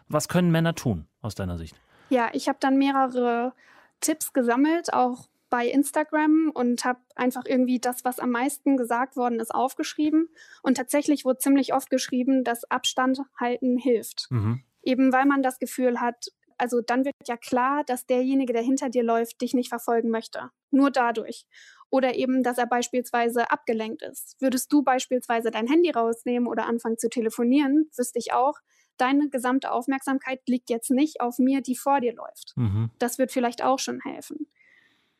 Was 0.08 0.28
können 0.28 0.52
Männer 0.52 0.74
tun 0.74 1.06
aus 1.20 1.34
deiner 1.34 1.58
Sicht? 1.58 1.74
Ja, 2.10 2.30
ich 2.32 2.48
habe 2.48 2.58
dann 2.60 2.78
mehrere 2.78 3.52
Tipps 4.00 4.32
gesammelt, 4.32 4.92
auch 4.92 5.28
bei 5.50 5.66
Instagram 5.68 6.50
und 6.54 6.84
habe 6.84 7.00
einfach 7.16 7.44
irgendwie 7.46 7.80
das, 7.80 8.04
was 8.04 8.18
am 8.18 8.30
meisten 8.30 8.76
gesagt 8.76 9.16
worden 9.16 9.40
ist, 9.40 9.54
aufgeschrieben. 9.54 10.28
Und 10.62 10.76
tatsächlich 10.76 11.24
wurde 11.24 11.38
ziemlich 11.38 11.74
oft 11.74 11.90
geschrieben, 11.90 12.44
dass 12.44 12.70
Abstand 12.70 13.20
halten 13.38 13.78
hilft. 13.78 14.26
Mhm. 14.30 14.62
Eben 14.82 15.12
weil 15.12 15.26
man 15.26 15.42
das 15.42 15.58
Gefühl 15.58 16.00
hat, 16.00 16.28
also 16.58 16.80
dann 16.80 17.04
wird 17.04 17.14
ja 17.26 17.36
klar, 17.36 17.84
dass 17.84 18.06
derjenige, 18.06 18.52
der 18.52 18.62
hinter 18.62 18.88
dir 18.88 19.02
läuft, 19.02 19.40
dich 19.40 19.54
nicht 19.54 19.68
verfolgen 19.68 20.10
möchte. 20.10 20.50
Nur 20.70 20.90
dadurch. 20.90 21.46
Oder 21.90 22.14
eben, 22.16 22.42
dass 22.42 22.58
er 22.58 22.66
beispielsweise 22.66 23.50
abgelenkt 23.50 24.02
ist. 24.02 24.36
Würdest 24.40 24.72
du 24.72 24.82
beispielsweise 24.82 25.50
dein 25.50 25.66
Handy 25.66 25.90
rausnehmen 25.90 26.48
oder 26.48 26.66
anfangen 26.66 26.98
zu 26.98 27.08
telefonieren, 27.08 27.90
wüsste 27.96 28.18
ich 28.18 28.32
auch, 28.32 28.54
deine 28.96 29.28
gesamte 29.28 29.70
Aufmerksamkeit 29.70 30.40
liegt 30.46 30.70
jetzt 30.70 30.90
nicht 30.90 31.20
auf 31.20 31.38
mir, 31.38 31.60
die 31.60 31.76
vor 31.76 32.00
dir 32.00 32.14
läuft. 32.14 32.52
Mhm. 32.56 32.90
Das 32.98 33.18
wird 33.18 33.32
vielleicht 33.32 33.62
auch 33.62 33.78
schon 33.78 34.00
helfen. 34.00 34.48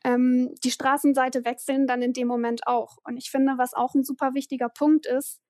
Ähm, 0.03 0.53
die 0.63 0.71
Straßenseite 0.71 1.45
wechseln 1.45 1.87
dann 1.87 2.01
in 2.01 2.13
dem 2.13 2.27
Moment 2.27 2.67
auch. 2.67 2.97
Und 3.03 3.17
ich 3.17 3.31
finde, 3.31 3.53
was 3.57 3.73
auch 3.73 3.95
ein 3.95 4.03
super 4.03 4.33
wichtiger 4.33 4.69
Punkt 4.69 5.05
ist, 5.05 5.41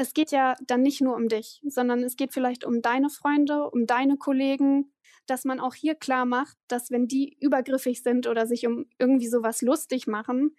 es 0.00 0.14
geht 0.14 0.30
ja 0.30 0.54
dann 0.66 0.80
nicht 0.80 1.02
nur 1.02 1.14
um 1.14 1.28
dich, 1.28 1.60
sondern 1.68 2.02
es 2.02 2.16
geht 2.16 2.32
vielleicht 2.32 2.64
um 2.64 2.80
deine 2.80 3.10
Freunde, 3.10 3.68
um 3.70 3.86
deine 3.86 4.16
Kollegen, 4.16 4.94
dass 5.26 5.44
man 5.44 5.60
auch 5.60 5.74
hier 5.74 5.94
klar 5.94 6.24
macht, 6.24 6.56
dass 6.68 6.90
wenn 6.90 7.06
die 7.06 7.36
übergriffig 7.38 8.02
sind 8.02 8.26
oder 8.26 8.46
sich 8.46 8.66
um 8.66 8.86
irgendwie 8.98 9.28
sowas 9.28 9.60
lustig 9.60 10.06
machen, 10.06 10.56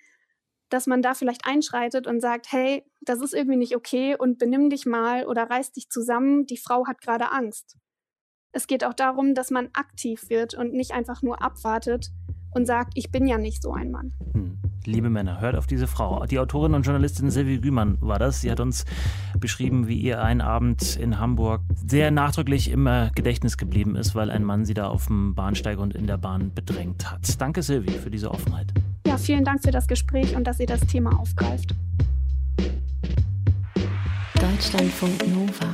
dass 0.70 0.86
man 0.86 1.02
da 1.02 1.16
vielleicht 1.16 1.48
einschreitet 1.48 2.06
und 2.06 2.22
sagt, 2.22 2.52
hey, 2.52 2.86
das 3.02 3.20
ist 3.20 3.34
irgendwie 3.34 3.58
nicht 3.58 3.76
okay 3.76 4.16
und 4.16 4.38
benimm 4.38 4.70
dich 4.70 4.86
mal 4.86 5.26
oder 5.26 5.50
reiß 5.50 5.72
dich 5.72 5.90
zusammen, 5.90 6.46
die 6.46 6.58
Frau 6.58 6.86
hat 6.86 7.02
gerade 7.02 7.32
Angst. 7.32 7.78
Es 8.52 8.68
geht 8.68 8.84
auch 8.84 8.94
darum, 8.94 9.34
dass 9.34 9.50
man 9.50 9.70
aktiv 9.74 10.30
wird 10.30 10.54
und 10.54 10.74
nicht 10.74 10.92
einfach 10.92 11.24
nur 11.24 11.42
abwartet 11.42 12.12
und 12.54 12.68
sagt, 12.68 12.94
ich 12.96 13.12
bin 13.12 13.26
ja 13.26 13.40
nicht 13.40 13.64
so 13.64 13.72
ein 13.72 13.90
Mann. 13.90 14.14
Hm. 14.34 14.61
Liebe 14.86 15.10
Männer, 15.10 15.40
hört 15.42 15.56
auf 15.56 15.68
diese 15.68 15.86
Frau. 15.88 16.26
Die 16.26 16.40
Autorin 16.40 16.74
und 16.74 16.84
Journalistin 16.84 17.30
Silvie 17.30 17.62
Gümann 17.62 17.98
war 18.02 18.18
das. 18.18 18.42
Sie 18.42 18.50
hat 18.50 18.60
uns 18.60 18.86
beschrieben, 19.40 19.88
wie 19.88 19.98
ihr 19.98 20.24
ein 20.24 20.42
Abend 20.42 20.96
in 20.96 21.20
Hamburg 21.20 21.62
sehr 21.86 22.10
nachdrücklich 22.10 22.72
im 22.72 22.90
Gedächtnis 23.14 23.58
geblieben 23.58 23.96
ist, 23.96 24.16
weil 24.16 24.32
ein 24.32 24.44
Mann 24.44 24.66
sie 24.66 24.74
da 24.74 24.88
auf 24.88 25.08
dem 25.08 25.36
Bahnsteig 25.36 25.78
und 25.78 25.94
in 25.94 26.08
der 26.08 26.18
Bahn 26.18 26.52
bedrängt 26.54 27.12
hat. 27.12 27.40
Danke, 27.40 27.62
Silvie, 27.62 27.92
für 27.92 28.10
diese 28.10 28.32
Offenheit. 28.32 28.74
Ja, 29.06 29.18
vielen 29.18 29.46
Dank 29.46 29.62
für 29.62 29.72
das 29.72 29.88
Gespräch 29.88 30.36
und 30.36 30.46
dass 30.46 30.60
ihr 30.60 30.68
das 30.68 30.82
Thema 30.82 31.20
aufgreift. 31.20 31.76
Deutschlandfunk 34.36 35.28
Nova 35.28 35.74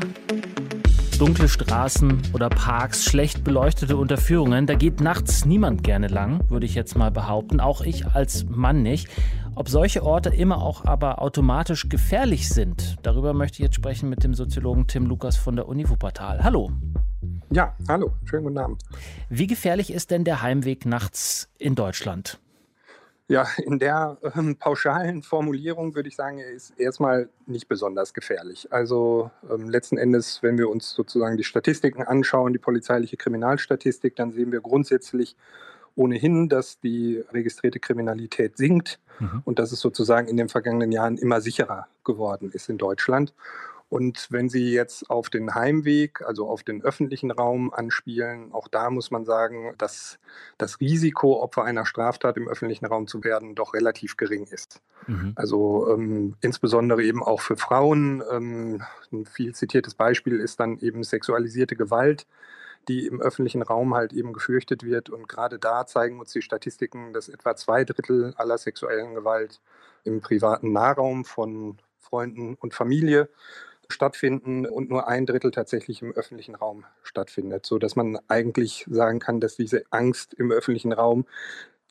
dunkle 1.18 1.50
Straßen 1.50 2.22
oder 2.34 2.50
Parks, 2.50 3.04
schlecht 3.04 3.44
beleuchtete 3.44 3.98
Unterführungen. 3.98 4.68
Da 4.68 4.76
geht 4.76 5.02
nachts 5.02 5.46
niemand 5.46 5.84
gerne 5.84 6.08
lang, 6.08 6.48
würde 6.50 6.68
ich 6.68 6.76
jetzt 6.76 6.96
mal 6.96 7.10
behaupten. 7.10 7.60
Auch 7.60 7.82
ich 7.82 8.06
als 8.06 8.46
Mann 8.48 8.84
nicht. 8.84 9.08
Ob 9.56 9.68
solche 9.68 10.04
Orte 10.04 10.30
immer 10.30 10.62
auch 10.62 10.86
aber 10.86 11.20
automatisch 11.20 11.90
gefährlich 11.90 12.50
sind, 12.50 12.98
darüber 13.02 13.34
möchte 13.34 13.56
ich 13.56 13.66
jetzt 13.66 13.76
sprechen 13.76 14.10
mit 14.10 14.24
dem 14.24 14.36
Soziologen 14.36 14.86
Tim 14.86 15.08
Lukas 15.08 15.38
von 15.38 15.56
der 15.56 15.68
Uni 15.68 15.90
Wuppertal. 15.90 16.44
Hallo. 16.44 16.72
Ja, 17.50 17.76
hallo, 17.88 18.12
schönen 18.26 18.44
guten 18.44 18.60
Abend. 18.60 18.84
Wie 19.30 19.48
gefährlich 19.48 19.92
ist 19.92 20.12
denn 20.12 20.24
der 20.24 20.44
Heimweg 20.44 20.86
nachts 20.86 21.50
in 21.58 21.74
Deutschland? 21.74 22.40
Ja, 23.30 23.46
in 23.58 23.78
der 23.78 24.18
ähm, 24.36 24.56
pauschalen 24.56 25.22
Formulierung 25.22 25.96
würde 25.96 26.08
ich 26.08 26.16
sagen, 26.16 26.40
er 26.40 26.50
ist 26.50 26.80
erstmal 26.80 27.30
nicht 27.46 27.68
besonders 27.68 28.14
gefährlich. 28.14 28.72
Also 28.72 29.32
ähm, 29.50 29.70
letzten 29.70 29.98
Endes, 29.98 30.42
wenn 30.44 30.58
wir 30.58 30.70
uns 30.70 30.92
sozusagen 30.92 31.36
die 31.36 31.44
Statistiken 31.44 32.04
anschauen, 32.04 32.54
die 32.54 32.60
polizeiliche 32.60 33.18
Kriminalstatistik, 33.18 34.16
dann 34.16 34.32
sehen 34.32 34.54
wir 34.54 34.62
grundsätzlich 34.62 35.36
ohnehin, 35.96 36.48
dass 36.48 36.80
die 36.80 37.24
registrierte 37.34 37.80
Kriminalität 37.80 38.56
sinkt 38.56 39.00
mhm. 39.20 39.42
und 39.44 39.60
dass 39.60 39.74
es 39.74 39.82
sozusagen 39.82 40.28
in 40.28 40.38
den 40.38 40.48
vergangenen 40.48 40.92
Jahren 40.94 41.18
immer 41.18 41.42
sicherer 41.42 41.88
geworden 42.06 42.52
ist 42.54 42.70
in 42.70 42.78
Deutschland. 42.78 43.34
Und 43.90 44.28
wenn 44.32 44.50
Sie 44.50 44.74
jetzt 44.74 45.10
auf 45.10 45.30
den 45.30 45.56
Heimweg, 45.56 46.22
also 46.22 46.50
auf 46.50 46.64
den 46.64 46.84
öffentlichen 46.84 47.32
Raum 47.32 47.74
anspielen, 47.74 48.52
auch 48.52 48.68
da 48.68 48.90
muss 48.90 49.12
man 49.12 49.24
sagen, 49.24 49.74
dass 49.78 50.20
das 50.58 50.82
Risiko, 50.82 51.42
Opfer 51.42 51.64
einer 51.64 51.86
Straftat 51.86 52.36
im 52.36 52.50
öffentlichen 52.50 52.86
Raum 52.86 53.08
zu 53.08 53.24
werden, 53.24 53.56
doch 53.56 53.74
relativ 53.74 54.18
gering 54.18 54.46
ist. 54.46 54.82
Mhm. 55.08 55.32
Also 55.36 55.90
ähm, 55.94 56.36
insbesondere 56.42 57.02
eben 57.04 57.24
auch 57.24 57.40
für 57.40 57.56
Frauen. 57.56 58.22
Ähm, 58.30 58.84
ein 59.14 59.26
viel 59.26 59.56
zitiertes 59.56 59.96
Beispiel 59.96 60.40
ist 60.40 60.60
dann 60.60 60.80
eben 60.80 61.04
sexualisierte 61.04 61.76
Gewalt 61.76 62.28
die 62.88 63.06
im 63.06 63.20
öffentlichen 63.20 63.62
Raum 63.62 63.96
halt 63.96 64.14
eben 64.14 64.34
gefürchtet 64.34 64.84
wird. 64.84 65.10
Und 65.10 65.28
gerade 65.28 65.60
da 65.60 65.86
zeigen 65.86 66.20
uns 66.20 66.32
die 66.32 66.42
Statistiken, 66.42 67.12
dass 67.12 67.28
etwa 67.28 67.56
zwei 67.58 67.84
Drittel 67.84 68.34
aller 68.38 68.58
sexuellen 68.58 69.14
Gewalt 69.14 69.60
im 70.06 70.22
privaten 70.22 70.72
Nahraum 70.72 71.26
von 71.26 71.78
Freunden 72.00 72.56
und 72.56 72.74
Familie 72.74 73.30
stattfinden 73.90 74.66
und 74.66 74.90
nur 74.90 75.08
ein 75.08 75.26
Drittel 75.26 75.52
tatsächlich 75.52 76.02
im 76.02 76.12
öffentlichen 76.12 76.56
Raum 76.56 76.86
stattfindet, 77.04 77.66
so 77.66 77.80
dass 77.80 77.96
man 77.96 78.20
eigentlich 78.28 78.86
sagen 78.90 79.20
kann, 79.20 79.40
dass 79.40 79.56
diese 79.56 79.84
Angst 79.92 80.34
im 80.34 80.52
öffentlichen 80.52 80.94
Raum 80.94 81.26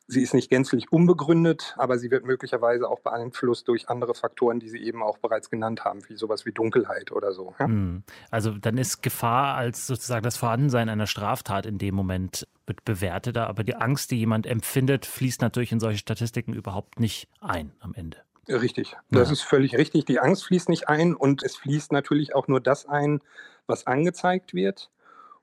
Sie 0.08 0.22
ist 0.22 0.34
nicht 0.34 0.50
gänzlich 0.50 0.92
unbegründet, 0.92 1.74
aber 1.78 1.98
sie 1.98 2.12
wird 2.12 2.24
möglicherweise 2.24 2.88
auch 2.88 3.00
beeinflusst 3.00 3.66
durch 3.66 3.88
andere 3.88 4.14
Faktoren, 4.14 4.60
die 4.60 4.68
Sie 4.68 4.78
eben 4.78 5.02
auch 5.02 5.18
bereits 5.18 5.50
genannt 5.50 5.84
haben, 5.84 6.00
wie 6.08 6.14
sowas 6.14 6.46
wie 6.46 6.52
Dunkelheit 6.52 7.10
oder 7.10 7.32
so. 7.32 7.54
Ja? 7.58 7.66
Hm. 7.66 8.04
Also 8.30 8.52
dann 8.52 8.78
ist 8.78 9.02
Gefahr 9.02 9.56
als 9.56 9.88
sozusagen 9.88 10.22
das 10.22 10.36
Vorhandensein 10.36 10.88
einer 10.88 11.08
Straftat 11.08 11.66
in 11.66 11.78
dem 11.78 11.96
Moment 11.96 12.46
wird 12.66 12.84
bewertet, 12.84 13.36
aber 13.36 13.64
die 13.64 13.74
Angst, 13.74 14.12
die 14.12 14.18
jemand 14.18 14.46
empfindet, 14.46 15.06
fließt 15.06 15.40
natürlich 15.40 15.72
in 15.72 15.80
solche 15.80 15.98
Statistiken 15.98 16.52
überhaupt 16.52 17.00
nicht 17.00 17.28
ein 17.40 17.72
am 17.80 17.92
Ende. 17.94 18.18
Richtig, 18.48 18.96
das 19.10 19.28
ja. 19.28 19.32
ist 19.32 19.42
völlig 19.42 19.76
richtig. 19.76 20.04
Die 20.04 20.20
Angst 20.20 20.44
fließt 20.44 20.68
nicht 20.68 20.88
ein 20.88 21.14
und 21.14 21.42
es 21.42 21.56
fließt 21.56 21.92
natürlich 21.92 22.34
auch 22.34 22.46
nur 22.46 22.60
das 22.60 22.86
ein, 22.86 23.20
was 23.66 23.86
angezeigt 23.86 24.54
wird. 24.54 24.90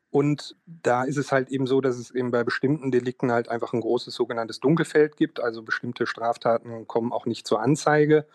Und 0.10 0.56
da 0.66 1.04
ist 1.04 1.18
es 1.18 1.32
halt 1.32 1.50
eben 1.50 1.66
so, 1.66 1.82
dass 1.82 1.98
es 1.98 2.12
eben 2.12 2.32
bei 2.32 2.44
bestimmten 2.44 2.92
Delikten 2.92 3.32
halt 3.32 3.50
einfach 3.50 3.74
ein 3.74 3.82
großes 3.82 4.14
sogenanntes 4.14 4.60
Dunkelfeld 4.60 5.18
gibt. 5.18 5.42
Also 5.42 5.64
bestimmte 5.64 6.06
Straftaten 6.06 6.88
kommen 6.88 7.12
auch 7.12 7.26
nicht 7.26 7.48
zur 7.48 7.62
Anzeige 7.62 8.28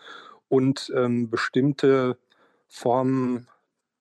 und 0.49 0.91
ähm, 0.95 1.29
bestimmte 1.29 2.17
Formen 2.67 3.47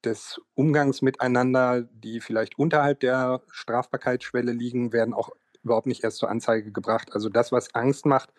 des 0.04 0.40
Umgangs 0.54 1.02
miteinander, 1.02 1.82
die 1.82 2.20
vielleicht 2.20 2.58
unterhalb 2.58 3.00
der 3.00 3.42
Strafbarkeitsschwelle 3.50 4.52
liegen, 4.52 4.92
werden 4.92 5.14
auch 5.14 5.30
überhaupt 5.64 5.86
nicht 5.86 6.04
erst 6.04 6.18
zur 6.18 6.30
Anzeige 6.30 6.72
gebracht. 6.72 7.10
Also 7.12 7.28
das, 7.28 7.52
was 7.52 7.74
Angst 7.74 8.06
macht, 8.06 8.30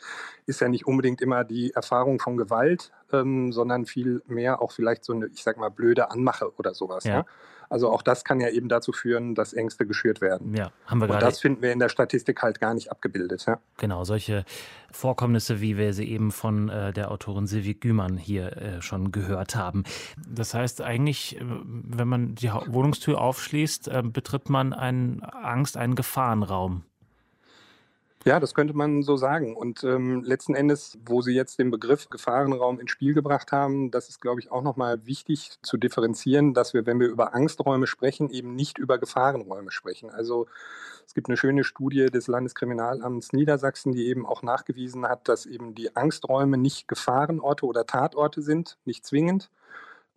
ist 0.45 0.61
ja 0.61 0.69
nicht 0.69 0.87
unbedingt 0.87 1.21
immer 1.21 1.43
die 1.43 1.71
Erfahrung 1.71 2.19
von 2.19 2.37
Gewalt, 2.37 2.91
ähm, 3.11 3.51
sondern 3.51 3.85
viel 3.85 4.21
mehr 4.27 4.61
auch 4.61 4.71
vielleicht 4.71 5.03
so 5.03 5.13
eine, 5.13 5.27
ich 5.27 5.43
sag 5.43 5.57
mal, 5.57 5.69
blöde 5.69 6.11
Anmache 6.11 6.51
oder 6.57 6.73
sowas. 6.73 7.03
Ja. 7.03 7.19
Ne? 7.19 7.25
Also 7.69 7.91
auch 7.91 8.01
das 8.01 8.23
kann 8.23 8.39
ja 8.39 8.49
eben 8.49 8.67
dazu 8.67 8.91
führen, 8.91 9.35
dass 9.35 9.53
Ängste 9.53 9.85
geschürt 9.85 10.21
werden. 10.21 10.55
Ja, 10.55 10.71
haben 10.87 11.01
wir 11.01 11.09
Und 11.09 11.21
das 11.21 11.39
finden 11.39 11.61
wir 11.61 11.71
in 11.71 11.79
der 11.79 11.89
Statistik 11.89 12.41
halt 12.41 12.59
gar 12.59 12.73
nicht 12.73 12.91
abgebildet. 12.91 13.45
Ja? 13.45 13.59
Genau, 13.77 14.03
solche 14.03 14.43
Vorkommnisse, 14.91 15.61
wie 15.61 15.77
wir 15.77 15.93
sie 15.93 16.09
eben 16.09 16.31
von 16.31 16.69
äh, 16.69 16.91
der 16.91 17.11
Autorin 17.11 17.45
Silvi 17.45 17.75
Gümann 17.75 18.17
hier 18.17 18.57
äh, 18.57 18.81
schon 18.81 19.11
gehört 19.11 19.55
haben. 19.55 19.83
Das 20.27 20.55
heißt 20.55 20.81
eigentlich, 20.81 21.39
äh, 21.39 21.43
wenn 21.43 22.07
man 22.07 22.33
die 22.33 22.49
Wohnungstür 22.49 23.21
aufschließt, 23.21 23.87
äh, 23.87 24.01
betritt 24.03 24.49
man 24.49 24.73
einen 24.73 25.21
Angst, 25.21 25.77
einen 25.77 25.93
Gefahrenraum. 25.93 26.85
Ja, 28.25 28.41
das 28.41 28.53
könnte 28.53 28.73
man 28.73 29.01
so 29.01 29.15
sagen. 29.15 29.55
Und 29.55 29.83
ähm, 29.85 30.23
letzten 30.23 30.53
Endes, 30.53 30.97
wo 31.05 31.21
Sie 31.21 31.31
jetzt 31.31 31.57
den 31.57 31.71
Begriff 31.71 32.09
Gefahrenraum 32.09 32.79
ins 32.79 32.91
Spiel 32.91 33.13
gebracht 33.13 33.53
haben, 33.53 33.91
das 33.91 34.09
ist, 34.09 34.19
glaube 34.19 34.41
ich, 34.41 34.51
auch 34.51 34.61
nochmal 34.61 35.05
wichtig 35.05 35.57
zu 35.61 35.77
differenzieren, 35.77 36.53
dass 36.53 36.73
wir, 36.73 36.85
wenn 36.85 36.99
wir 36.99 37.07
über 37.07 37.33
Angsträume 37.33 37.87
sprechen, 37.87 38.29
eben 38.29 38.55
nicht 38.55 38.77
über 38.77 38.97
Gefahrenräume 38.97 39.71
sprechen. 39.71 40.09
Also 40.09 40.47
es 41.07 41.13
gibt 41.13 41.29
eine 41.29 41.37
schöne 41.37 41.63
Studie 41.63 42.07
des 42.07 42.27
Landeskriminalamts 42.27 43.31
Niedersachsen, 43.31 43.93
die 43.93 44.07
eben 44.07 44.25
auch 44.25 44.43
nachgewiesen 44.43 45.07
hat, 45.07 45.29
dass 45.29 45.45
eben 45.45 45.73
die 45.73 45.95
Angsträume 45.95 46.57
nicht 46.57 46.89
Gefahrenorte 46.89 47.65
oder 47.65 47.85
Tatorte 47.85 48.41
sind, 48.41 48.77
nicht 48.83 49.05
zwingend, 49.05 49.49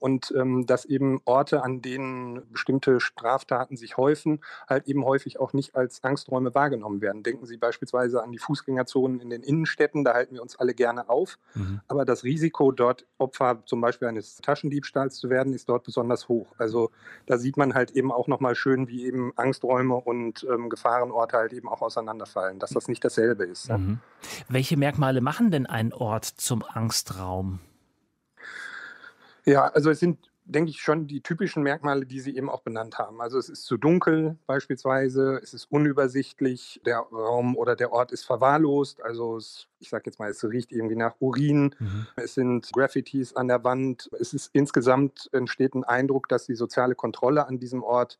und 0.02 0.34
ähm, 0.36 0.66
dass 0.66 0.84
eben 0.84 1.20
Orte, 1.26 1.62
an 1.62 1.80
denen 1.80 2.42
bestimmte 2.50 2.98
Straftaten 2.98 3.76
sich 3.76 3.96
häufen, 3.96 4.40
halt 4.68 4.88
eben 4.88 5.04
häufig 5.04 5.38
auch 5.38 5.52
nicht 5.52 5.76
als 5.76 6.02
Angsträume 6.02 6.56
wahrgenommen 6.56 7.00
werden. 7.00 7.22
Denken 7.22 7.46
Sie 7.46 7.56
beispielsweise 7.56 8.20
an 8.20 8.32
die 8.32 8.38
Fußgängerzonen 8.38 9.20
in 9.20 9.30
den 9.30 9.44
Innenstädten, 9.44 10.02
da 10.02 10.14
halten 10.14 10.34
wir 10.34 10.42
uns 10.42 10.56
alle 10.56 10.74
gerne 10.74 11.08
auf, 11.08 11.38
mhm. 11.54 11.82
aber 11.86 12.04
das 12.04 12.24
Risiko, 12.24 12.72
dort 12.72 13.06
Opfer 13.18 13.62
zum 13.64 13.80
Beispiel 13.80 14.08
eines 14.08 14.38
Taschendiebstahls 14.38 15.18
zu 15.18 15.30
werden, 15.30 15.52
ist 15.52 15.68
dort 15.68 15.84
besonders 15.84 16.28
hoch. 16.28 16.52
Also 16.58 16.90
da 17.26 17.38
sieht 17.38 17.56
man 17.56 17.74
halt 17.74 17.92
eben 17.92 18.10
auch 18.10 18.26
nochmal 18.26 18.56
schön, 18.56 18.88
wie 18.88 19.06
eben 19.06 19.32
Angsträume 19.36 19.94
und 19.94 20.44
ähm, 20.52 20.68
Gefahrenorte 20.68 21.36
halt 21.36 21.52
eben 21.52 21.68
auch 21.68 21.80
auseinanderfallen, 21.80 22.58
dass 22.58 22.70
das 22.70 22.88
nicht 22.88 23.04
dasselbe 23.04 23.44
ist. 23.44 23.70
Mhm. 23.70 24.00
Welche 24.48 24.76
Merkmale 24.76 25.20
machen 25.20 25.52
denn 25.52 25.66
einen 25.66 25.92
Ort 25.92 26.24
zum 26.24 26.64
Angstraum? 26.64 27.60
Ja, 29.44 29.66
also 29.66 29.90
es 29.90 30.00
sind, 30.00 30.30
denke 30.44 30.70
ich, 30.70 30.80
schon 30.80 31.06
die 31.06 31.20
typischen 31.20 31.62
Merkmale, 31.62 32.06
die 32.06 32.20
Sie 32.20 32.36
eben 32.36 32.48
auch 32.48 32.62
benannt 32.62 32.98
haben. 32.98 33.20
Also 33.20 33.38
es 33.38 33.48
ist 33.48 33.64
zu 33.64 33.76
dunkel 33.76 34.36
beispielsweise, 34.46 35.40
es 35.42 35.54
ist 35.54 35.66
unübersichtlich, 35.70 36.80
der 36.86 36.98
Raum 36.98 37.56
oder 37.56 37.76
der 37.76 37.92
Ort 37.92 38.12
ist 38.12 38.24
verwahrlost, 38.24 39.02
also 39.02 39.36
es, 39.36 39.68
ich 39.78 39.88
sage 39.90 40.04
jetzt 40.06 40.18
mal, 40.18 40.30
es 40.30 40.44
riecht 40.44 40.72
irgendwie 40.72 40.96
nach 40.96 41.16
Urin, 41.20 41.74
mhm. 41.78 42.06
es 42.16 42.34
sind 42.34 42.70
Graffitis 42.72 43.34
an 43.34 43.48
der 43.48 43.64
Wand, 43.64 44.10
es 44.18 44.32
ist 44.32 44.50
insgesamt 44.52 45.28
entsteht 45.32 45.74
ein 45.74 45.84
Eindruck, 45.84 46.28
dass 46.28 46.46
die 46.46 46.54
soziale 46.54 46.94
Kontrolle 46.94 47.46
an 47.46 47.58
diesem 47.58 47.82
Ort 47.82 48.18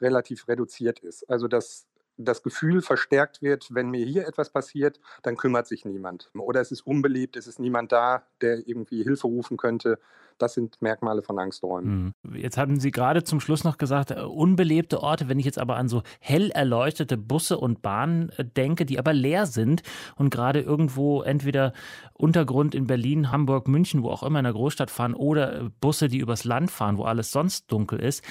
relativ 0.00 0.48
reduziert 0.48 1.00
ist. 1.00 1.28
Also 1.28 1.48
dass 1.48 1.86
das 2.24 2.42
Gefühl 2.42 2.82
verstärkt 2.82 3.42
wird, 3.42 3.68
wenn 3.70 3.90
mir 3.90 4.04
hier 4.04 4.26
etwas 4.26 4.50
passiert, 4.50 5.00
dann 5.22 5.36
kümmert 5.36 5.66
sich 5.66 5.84
niemand. 5.84 6.30
Oder 6.34 6.60
es 6.60 6.70
ist 6.70 6.86
unbeliebt, 6.86 7.36
es 7.36 7.46
ist 7.46 7.58
niemand 7.58 7.92
da, 7.92 8.24
der 8.40 8.66
irgendwie 8.66 9.02
Hilfe 9.02 9.26
rufen 9.26 9.56
könnte. 9.56 9.98
Das 10.40 10.54
sind 10.54 10.80
Merkmale 10.80 11.22
von 11.22 11.38
Angsträumen. 11.38 12.14
Hm. 12.24 12.34
Jetzt 12.34 12.56
haben 12.56 12.80
Sie 12.80 12.90
gerade 12.90 13.24
zum 13.24 13.40
Schluss 13.40 13.62
noch 13.62 13.76
gesagt, 13.76 14.10
äh, 14.10 14.20
unbelebte 14.20 15.02
Orte, 15.02 15.28
wenn 15.28 15.38
ich 15.38 15.44
jetzt 15.44 15.58
aber 15.58 15.76
an 15.76 15.88
so 15.88 16.02
hell 16.18 16.50
erleuchtete 16.50 17.18
Busse 17.18 17.58
und 17.58 17.82
Bahnen 17.82 18.30
äh, 18.30 18.44
denke, 18.44 18.86
die 18.86 18.98
aber 18.98 19.12
leer 19.12 19.46
sind 19.46 19.82
und 20.16 20.30
gerade 20.30 20.60
irgendwo 20.60 21.22
entweder 21.22 21.74
Untergrund 22.14 22.74
in 22.74 22.86
Berlin, 22.86 23.30
Hamburg, 23.30 23.68
München, 23.68 24.02
wo 24.02 24.08
auch 24.08 24.22
immer 24.22 24.38
in 24.38 24.44
der 24.44 24.54
Großstadt 24.54 24.90
fahren 24.90 25.14
oder 25.14 25.60
äh, 25.60 25.70
Busse, 25.80 26.08
die 26.08 26.18
übers 26.18 26.44
Land 26.44 26.70
fahren, 26.70 26.96
wo 26.96 27.04
alles 27.04 27.32
sonst 27.32 27.70
dunkel 27.70 28.00
ist. 28.00 28.24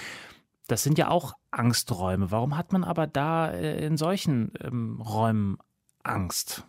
Das 0.70 0.84
sind 0.84 1.00
ja 1.00 1.10
auch 1.10 1.34
Angsträume. 1.50 2.30
Warum 2.30 2.56
hat 2.56 2.72
man 2.74 2.84
aber 2.84 3.08
da 3.08 3.50
in 3.50 3.98
solchen 3.98 4.54
ähm, 4.62 5.02
Räumen 5.02 5.58
Angst? 6.04 6.64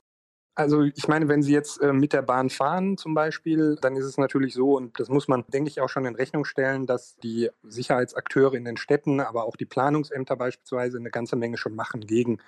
Also 0.55 0.83
ich 0.83 1.07
meine, 1.07 1.29
wenn 1.29 1.43
Sie 1.43 1.53
jetzt 1.53 1.83
äh, 1.83 1.93
mit 1.93 2.15
der 2.15 2.23
Bahn 2.23 2.49
fahren 2.49 2.97
zum 2.97 3.13
Beispiel, 3.13 3.77
dann 3.81 3.97
ist 3.97 4.07
es 4.07 4.17
natürlich 4.17 4.55
so, 4.55 4.77
und 4.77 4.99
das 4.99 5.11
muss 5.11 5.29
man, 5.29 5.45
denke 5.49 5.69
ich, 5.69 5.83
auch 5.83 5.91
schon 5.91 6.07
in 6.07 6.15
Rechnung 6.15 6.47
stellen, 6.47 6.87
dass 6.87 7.17
die 7.17 7.51
Sicherheitsakteure 7.63 8.55
in 8.55 8.65
den 8.65 8.79
Städten, 8.79 9.21
aber 9.21 9.45
auch 9.45 9.57
die 9.57 9.67
Planungsämter 9.67 10.35
beispielsweise 10.35 10.97
eine 10.97 11.11
ganze 11.11 11.37
Menge 11.37 11.59
schon 11.59 11.75
machen 11.75 12.01
gegen, 12.01 12.39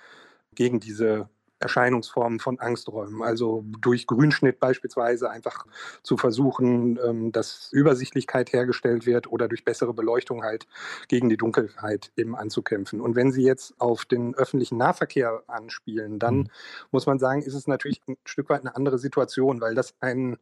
gegen 0.55 0.79
diese 0.79 1.29
Erscheinungsformen 1.63 2.39
von 2.39 2.59
Angsträumen. 2.59 3.23
Also 3.23 3.63
durch 3.79 4.05
Grünschnitt 4.05 4.59
beispielsweise 4.59 5.29
einfach 5.29 5.65
zu 6.03 6.17
versuchen, 6.17 6.99
ähm, 7.03 7.31
dass 7.31 7.69
Übersichtlichkeit 7.71 8.53
hergestellt 8.53 9.05
wird 9.05 9.31
oder 9.31 9.47
durch 9.47 9.65
bessere 9.65 9.93
Beleuchtung 9.93 10.43
halt 10.43 10.67
gegen 11.07 11.29
die 11.29 11.37
Dunkelheit 11.37 12.11
eben 12.15 12.35
anzukämpfen. 12.35 13.01
Und 13.01 13.15
wenn 13.15 13.31
Sie 13.31 13.43
jetzt 13.43 13.73
auf 13.79 14.05
den 14.05 14.35
öffentlichen 14.35 14.77
Nahverkehr 14.77 15.43
anspielen, 15.47 16.19
dann 16.19 16.35
mhm. 16.35 16.47
muss 16.91 17.05
man 17.05 17.17
sagen, 17.17 17.41
ist 17.41 17.55
es 17.55 17.67
natürlich 17.67 18.01
ein 18.07 18.17
Stück 18.25 18.49
weit 18.49 18.61
eine 18.61 18.75
andere 18.75 18.99
Situation, 18.99 19.61
weil 19.61 19.73
das 19.73 19.95
ein 19.99 20.37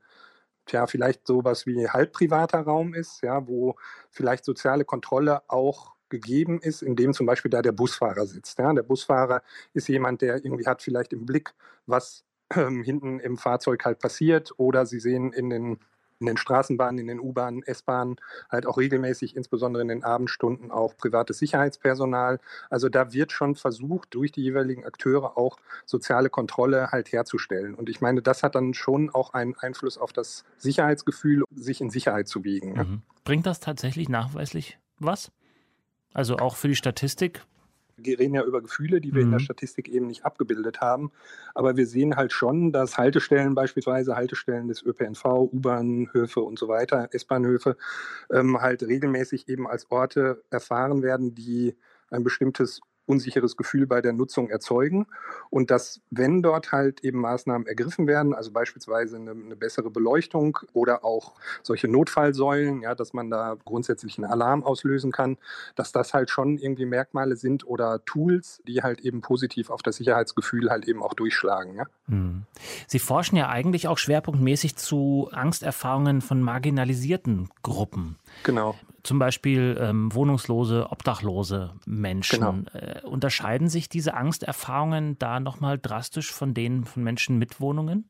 tja, 0.65 0.87
vielleicht 0.87 1.27
sowas 1.27 1.65
wie 1.65 1.87
halb 1.87 2.13
privater 2.13 2.61
Raum 2.61 2.93
ist, 2.93 3.21
ja, 3.23 3.47
wo 3.47 3.75
vielleicht 4.09 4.45
soziale 4.45 4.85
Kontrolle 4.85 5.41
auch 5.47 5.93
gegeben 6.11 6.59
ist, 6.61 6.83
in 6.83 6.95
dem 6.95 7.13
zum 7.13 7.25
Beispiel 7.25 7.49
da 7.49 7.63
der 7.63 7.71
Busfahrer 7.71 8.27
sitzt. 8.27 8.59
Ja, 8.59 8.71
der 8.71 8.83
Busfahrer 8.83 9.41
ist 9.73 9.87
jemand, 9.87 10.21
der 10.21 10.45
irgendwie 10.45 10.67
hat 10.67 10.83
vielleicht 10.83 11.13
im 11.13 11.25
Blick, 11.25 11.55
was 11.87 12.23
ähm, 12.55 12.83
hinten 12.83 13.19
im 13.19 13.37
Fahrzeug 13.37 13.83
halt 13.83 13.97
passiert 13.97 14.53
oder 14.57 14.85
Sie 14.85 14.99
sehen 14.99 15.33
in 15.33 15.49
den 15.49 15.79
in 16.21 16.27
den 16.27 16.37
Straßenbahnen, 16.37 16.99
in 16.99 17.07
den 17.07 17.19
U-Bahnen, 17.19 17.63
S-Bahnen 17.63 18.15
halt 18.49 18.65
auch 18.67 18.77
regelmäßig, 18.77 19.35
insbesondere 19.35 19.81
in 19.81 19.87
den 19.87 20.03
Abendstunden, 20.03 20.71
auch 20.71 20.95
privates 20.95 21.39
Sicherheitspersonal. 21.39 22.39
Also 22.69 22.89
da 22.89 23.11
wird 23.11 23.31
schon 23.31 23.55
versucht, 23.55 24.13
durch 24.13 24.31
die 24.31 24.43
jeweiligen 24.43 24.85
Akteure 24.85 25.35
auch 25.35 25.57
soziale 25.85 26.29
Kontrolle 26.29 26.91
halt 26.91 27.11
herzustellen. 27.11 27.73
Und 27.73 27.89
ich 27.89 28.01
meine, 28.01 28.21
das 28.21 28.43
hat 28.43 28.55
dann 28.55 28.73
schon 28.73 29.09
auch 29.09 29.33
einen 29.33 29.55
Einfluss 29.55 29.97
auf 29.97 30.13
das 30.13 30.45
Sicherheitsgefühl, 30.57 31.43
sich 31.55 31.81
in 31.81 31.89
Sicherheit 31.89 32.27
zu 32.27 32.43
wiegen. 32.43 32.73
Mhm. 32.73 33.01
Bringt 33.23 33.47
das 33.47 33.59
tatsächlich 33.59 34.07
nachweislich 34.07 34.77
was? 34.99 35.31
Also 36.13 36.37
auch 36.37 36.55
für 36.55 36.67
die 36.67 36.75
Statistik? 36.75 37.41
Wir 37.97 38.17
reden 38.17 38.33
ja 38.33 38.43
über 38.43 38.61
Gefühle, 38.61 38.99
die 38.99 39.13
wir 39.13 39.21
mhm. 39.21 39.27
in 39.27 39.31
der 39.31 39.39
mhm. 39.39 39.45
Statistik 39.45 39.87
eben 39.89 40.07
nicht 40.07 40.25
abgebildet 40.25 40.81
haben. 40.81 41.11
Aber 41.53 41.77
wir 41.77 41.85
sehen 41.85 42.15
halt 42.15 42.33
schon, 42.33 42.71
dass 42.71 42.97
Haltestellen 42.97 43.53
beispielsweise, 43.53 44.15
Haltestellen 44.15 44.67
des 44.67 44.83
ÖPNV, 44.83 45.25
U-Bahnhöfe 45.25 46.41
und 46.41 46.57
so 46.57 46.67
weiter, 46.67 47.09
S-Bahnhöfe, 47.11 47.77
ähm, 48.31 48.61
halt 48.61 48.83
regelmäßig 48.83 49.47
eben 49.49 49.67
als 49.67 49.91
Orte 49.91 50.43
erfahren 50.49 51.03
werden, 51.03 51.35
die 51.35 51.75
ein 52.09 52.23
bestimmtes 52.23 52.81
unsicheres 53.11 53.57
Gefühl 53.57 53.85
bei 53.85 54.01
der 54.01 54.13
Nutzung 54.13 54.49
erzeugen 54.49 55.05
und 55.49 55.69
dass, 55.69 55.99
wenn 56.09 56.41
dort 56.41 56.71
halt 56.71 57.03
eben 57.03 57.19
Maßnahmen 57.19 57.67
ergriffen 57.67 58.07
werden, 58.07 58.33
also 58.33 58.51
beispielsweise 58.51 59.17
eine, 59.17 59.31
eine, 59.31 59.55
bessere 59.57 59.91
Beleuchtung 59.91 60.57
oder 60.73 61.03
auch 61.03 61.33
solche 61.61 61.89
Notfallsäulen, 61.89 62.81
ja, 62.81 62.95
dass 62.95 63.11
man 63.11 63.29
da 63.29 63.57
grundsätzlich 63.65 64.17
einen 64.17 64.31
Alarm 64.31 64.63
auslösen 64.63 65.11
kann, 65.11 65.37
dass 65.75 65.91
das 65.91 66.13
halt 66.13 66.29
schon 66.29 66.57
irgendwie 66.57 66.85
Merkmale 66.85 67.35
sind 67.35 67.67
oder 67.67 68.03
Tools, 68.05 68.61
die 68.65 68.81
halt 68.81 69.01
eben 69.01 69.19
positiv 69.19 69.69
auf 69.69 69.81
das 69.81 69.97
Sicherheitsgefühl 69.97 70.69
halt 70.69 70.87
eben 70.87 71.03
auch 71.03 71.13
durchschlagen. 71.13 71.75
Ja. 71.75 71.85
Hm. 72.07 72.43
Sie 72.87 72.99
forschen 72.99 73.35
ja 73.35 73.49
eigentlich 73.49 73.89
auch 73.89 73.97
schwerpunktmäßig 73.97 74.77
zu 74.77 75.29
Angsterfahrungen 75.33 76.21
von 76.21 76.41
marginalisierten 76.41 77.49
Gruppen. 77.61 78.15
Genau 78.43 78.75
zum 79.03 79.19
Beispiel 79.19 79.77
ähm, 79.79 80.13
wohnungslose, 80.13 80.87
obdachlose 80.89 81.71
Menschen. 81.85 82.39
Genau. 82.39 82.55
Äh, 82.73 83.01
unterscheiden 83.05 83.67
sich 83.67 83.89
diese 83.89 84.13
Angsterfahrungen 84.13 85.17
da 85.17 85.39
nochmal 85.39 85.79
drastisch 85.79 86.31
von 86.31 86.53
denen 86.53 86.85
von 86.85 87.03
Menschen 87.03 87.37
mit 87.37 87.59
Wohnungen? 87.59 88.09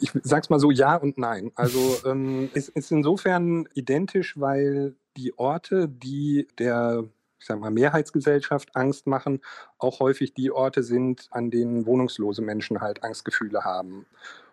Ich 0.00 0.12
sag's 0.22 0.50
mal 0.50 0.58
so, 0.58 0.70
ja 0.70 0.96
und 0.96 1.18
nein. 1.18 1.52
Also 1.54 1.78
ähm, 2.06 2.50
es 2.54 2.68
ist 2.68 2.92
insofern 2.92 3.68
identisch, 3.74 4.38
weil 4.38 4.94
die 5.16 5.36
Orte, 5.38 5.88
die 5.88 6.46
der 6.58 7.04
ich 7.40 7.48
sag 7.48 7.60
mal, 7.60 7.70
Mehrheitsgesellschaft 7.70 8.74
Angst 8.74 9.06
machen, 9.06 9.42
auch 9.76 10.00
häufig 10.00 10.32
die 10.32 10.50
Orte 10.50 10.82
sind, 10.82 11.28
an 11.30 11.50
denen 11.50 11.84
wohnungslose 11.84 12.40
Menschen 12.40 12.80
halt 12.80 13.04
Angstgefühle 13.04 13.64
haben. 13.64 14.06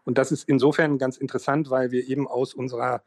Und 0.04 0.18
das 0.18 0.34
ist 0.34 0.50
insofern 0.50 0.98
ganz 0.98 1.16
interessant, 1.16 1.70
weil 1.70 1.92
wir 1.92 2.06
eben 2.10 2.28
aus 2.28 2.54
unserer 2.54 3.02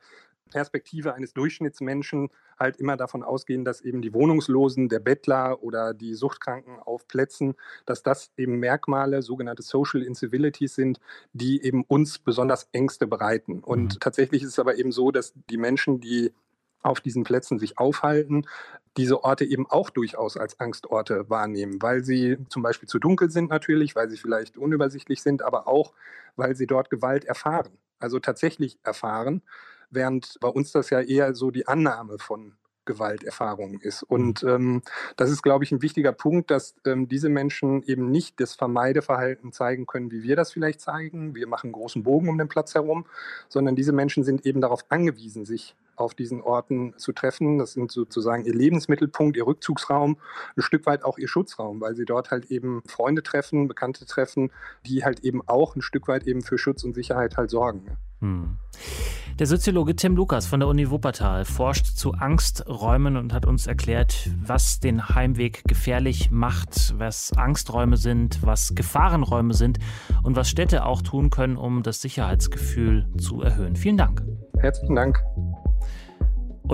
Perspektive 0.50 1.14
eines 1.14 1.32
Durchschnittsmenschen 1.32 2.30
halt 2.58 2.76
immer 2.76 2.96
davon 2.96 3.22
ausgehen, 3.22 3.64
dass 3.64 3.80
eben 3.80 4.02
die 4.02 4.12
Wohnungslosen, 4.12 4.88
der 4.88 5.00
Bettler 5.00 5.62
oder 5.62 5.94
die 5.94 6.14
Suchtkranken 6.14 6.78
auf 6.78 7.08
Plätzen, 7.08 7.54
dass 7.86 8.02
das 8.02 8.30
eben 8.36 8.58
Merkmale, 8.58 9.22
sogenannte 9.22 9.62
Social 9.62 10.02
Incivilities 10.02 10.74
sind, 10.74 11.00
die 11.32 11.62
eben 11.62 11.84
uns 11.84 12.18
besonders 12.18 12.68
Ängste 12.72 13.06
bereiten. 13.06 13.60
Und 13.60 13.94
mhm. 13.94 14.00
tatsächlich 14.00 14.42
ist 14.42 14.50
es 14.50 14.58
aber 14.58 14.76
eben 14.76 14.92
so, 14.92 15.10
dass 15.10 15.34
die 15.50 15.56
Menschen, 15.56 16.00
die 16.00 16.32
auf 16.82 17.00
diesen 17.00 17.24
Plätzen 17.24 17.58
sich 17.58 17.78
aufhalten, 17.78 18.46
diese 18.96 19.24
Orte 19.24 19.44
eben 19.44 19.66
auch 19.68 19.90
durchaus 19.90 20.36
als 20.36 20.60
Angstorte 20.60 21.28
wahrnehmen, 21.30 21.80
weil 21.80 22.04
sie 22.04 22.36
zum 22.50 22.62
Beispiel 22.62 22.88
zu 22.88 22.98
dunkel 22.98 23.30
sind 23.30 23.50
natürlich, 23.50 23.96
weil 23.96 24.10
sie 24.10 24.18
vielleicht 24.18 24.58
unübersichtlich 24.58 25.22
sind, 25.22 25.42
aber 25.42 25.66
auch, 25.66 25.94
weil 26.36 26.54
sie 26.54 26.66
dort 26.66 26.90
Gewalt 26.90 27.24
erfahren, 27.24 27.70
also 27.98 28.20
tatsächlich 28.20 28.78
erfahren 28.84 29.42
während 29.94 30.38
bei 30.40 30.48
uns 30.48 30.72
das 30.72 30.90
ja 30.90 31.00
eher 31.00 31.34
so 31.34 31.50
die 31.50 31.66
Annahme 31.66 32.18
von 32.18 32.54
Gewalterfahrungen 32.84 33.80
ist. 33.80 34.02
Mhm. 34.02 34.14
Und 34.14 34.42
ähm, 34.44 34.82
das 35.16 35.30
ist, 35.30 35.42
glaube 35.42 35.64
ich, 35.64 35.72
ein 35.72 35.82
wichtiger 35.82 36.12
Punkt, 36.12 36.50
dass 36.50 36.74
ähm, 36.86 37.08
diese 37.08 37.28
Menschen 37.28 37.82
eben 37.82 38.10
nicht 38.10 38.40
das 38.40 38.54
Vermeideverhalten 38.54 39.52
zeigen 39.52 39.86
können, 39.86 40.10
wie 40.10 40.22
wir 40.22 40.36
das 40.36 40.52
vielleicht 40.52 40.80
zeigen. 40.80 41.34
Wir 41.34 41.46
machen 41.46 41.72
großen 41.72 42.02
Bogen 42.02 42.28
um 42.28 42.38
den 42.38 42.48
Platz 42.48 42.74
herum, 42.74 43.06
sondern 43.48 43.76
diese 43.76 43.92
Menschen 43.92 44.24
sind 44.24 44.46
eben 44.46 44.60
darauf 44.60 44.84
angewiesen, 44.88 45.44
sich 45.44 45.76
auf 45.96 46.14
diesen 46.14 46.40
Orten 46.42 46.94
zu 46.96 47.12
treffen. 47.12 47.58
Das 47.58 47.72
sind 47.72 47.92
sozusagen 47.92 48.44
ihr 48.44 48.54
Lebensmittelpunkt, 48.54 49.36
ihr 49.36 49.46
Rückzugsraum, 49.46 50.16
ein 50.56 50.62
Stück 50.62 50.86
weit 50.86 51.04
auch 51.04 51.18
ihr 51.18 51.28
Schutzraum, 51.28 51.80
weil 51.80 51.94
sie 51.94 52.04
dort 52.04 52.30
halt 52.30 52.50
eben 52.50 52.82
Freunde 52.86 53.22
treffen, 53.22 53.68
Bekannte 53.68 54.04
treffen, 54.04 54.50
die 54.86 55.04
halt 55.04 55.20
eben 55.20 55.46
auch 55.46 55.76
ein 55.76 55.82
Stück 55.82 56.08
weit 56.08 56.26
eben 56.26 56.42
für 56.42 56.58
Schutz 56.58 56.82
und 56.84 56.94
Sicherheit 56.94 57.36
halt 57.36 57.50
sorgen. 57.50 57.96
Hm. 58.24 58.56
Der 59.38 59.46
Soziologe 59.46 59.96
Tim 59.96 60.16
Lukas 60.16 60.46
von 60.46 60.60
der 60.60 60.68
Uni 60.68 60.90
Wuppertal 60.90 61.44
forscht 61.44 61.86
zu 61.86 62.12
Angsträumen 62.12 63.16
und 63.16 63.32
hat 63.34 63.44
uns 63.46 63.66
erklärt, 63.66 64.30
was 64.40 64.80
den 64.80 65.08
Heimweg 65.08 65.62
gefährlich 65.64 66.30
macht, 66.30 66.94
was 66.98 67.32
Angsträume 67.36 67.96
sind, 67.96 68.38
was 68.42 68.74
Gefahrenräume 68.74 69.52
sind 69.52 69.78
und 70.22 70.36
was 70.36 70.48
Städte 70.48 70.86
auch 70.86 71.02
tun 71.02 71.30
können, 71.30 71.56
um 71.56 71.82
das 71.82 72.00
Sicherheitsgefühl 72.00 73.08
zu 73.18 73.42
erhöhen. 73.42 73.76
Vielen 73.76 73.98
Dank. 73.98 74.22
Herzlichen 74.58 74.94
Dank. 74.94 75.22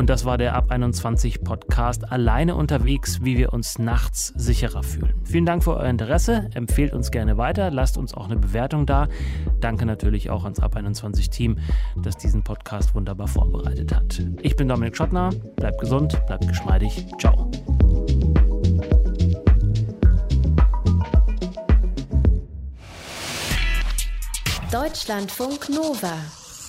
Und 0.01 0.09
das 0.09 0.25
war 0.25 0.39
der 0.39 0.55
Ab 0.55 0.71
21 0.71 1.45
Podcast 1.45 2.11
alleine 2.11 2.55
unterwegs, 2.55 3.23
wie 3.23 3.37
wir 3.37 3.53
uns 3.53 3.79
nachts 3.79 4.29
sicherer 4.29 4.83
fühlen. 4.83 5.13
Vielen 5.25 5.45
Dank 5.45 5.63
für 5.63 5.77
euer 5.77 5.91
Interesse. 5.91 6.49
Empfehlt 6.55 6.95
uns 6.95 7.11
gerne 7.11 7.37
weiter. 7.37 7.71
Lasst 7.71 7.99
uns 7.99 8.15
auch 8.15 8.25
eine 8.25 8.37
Bewertung 8.37 8.87
da. 8.87 9.09
Danke 9.61 9.85
natürlich 9.85 10.31
auch 10.31 10.45
ans 10.45 10.59
Ab 10.59 10.75
21 10.75 11.29
Team, 11.29 11.59
das 11.97 12.17
diesen 12.17 12.43
Podcast 12.43 12.95
wunderbar 12.95 13.29
vorbereitet 13.29 13.95
hat. 13.95 14.23
Ich 14.41 14.57
bin 14.57 14.69
Dominik 14.69 14.97
Schottner. 14.97 15.33
Bleibt 15.57 15.79
gesund, 15.79 16.19
bleibt 16.27 16.49
geschmeidig. 16.49 17.05
Ciao. 17.19 17.51
Deutschlandfunk 24.73 25.69
Nova. 25.69 26.40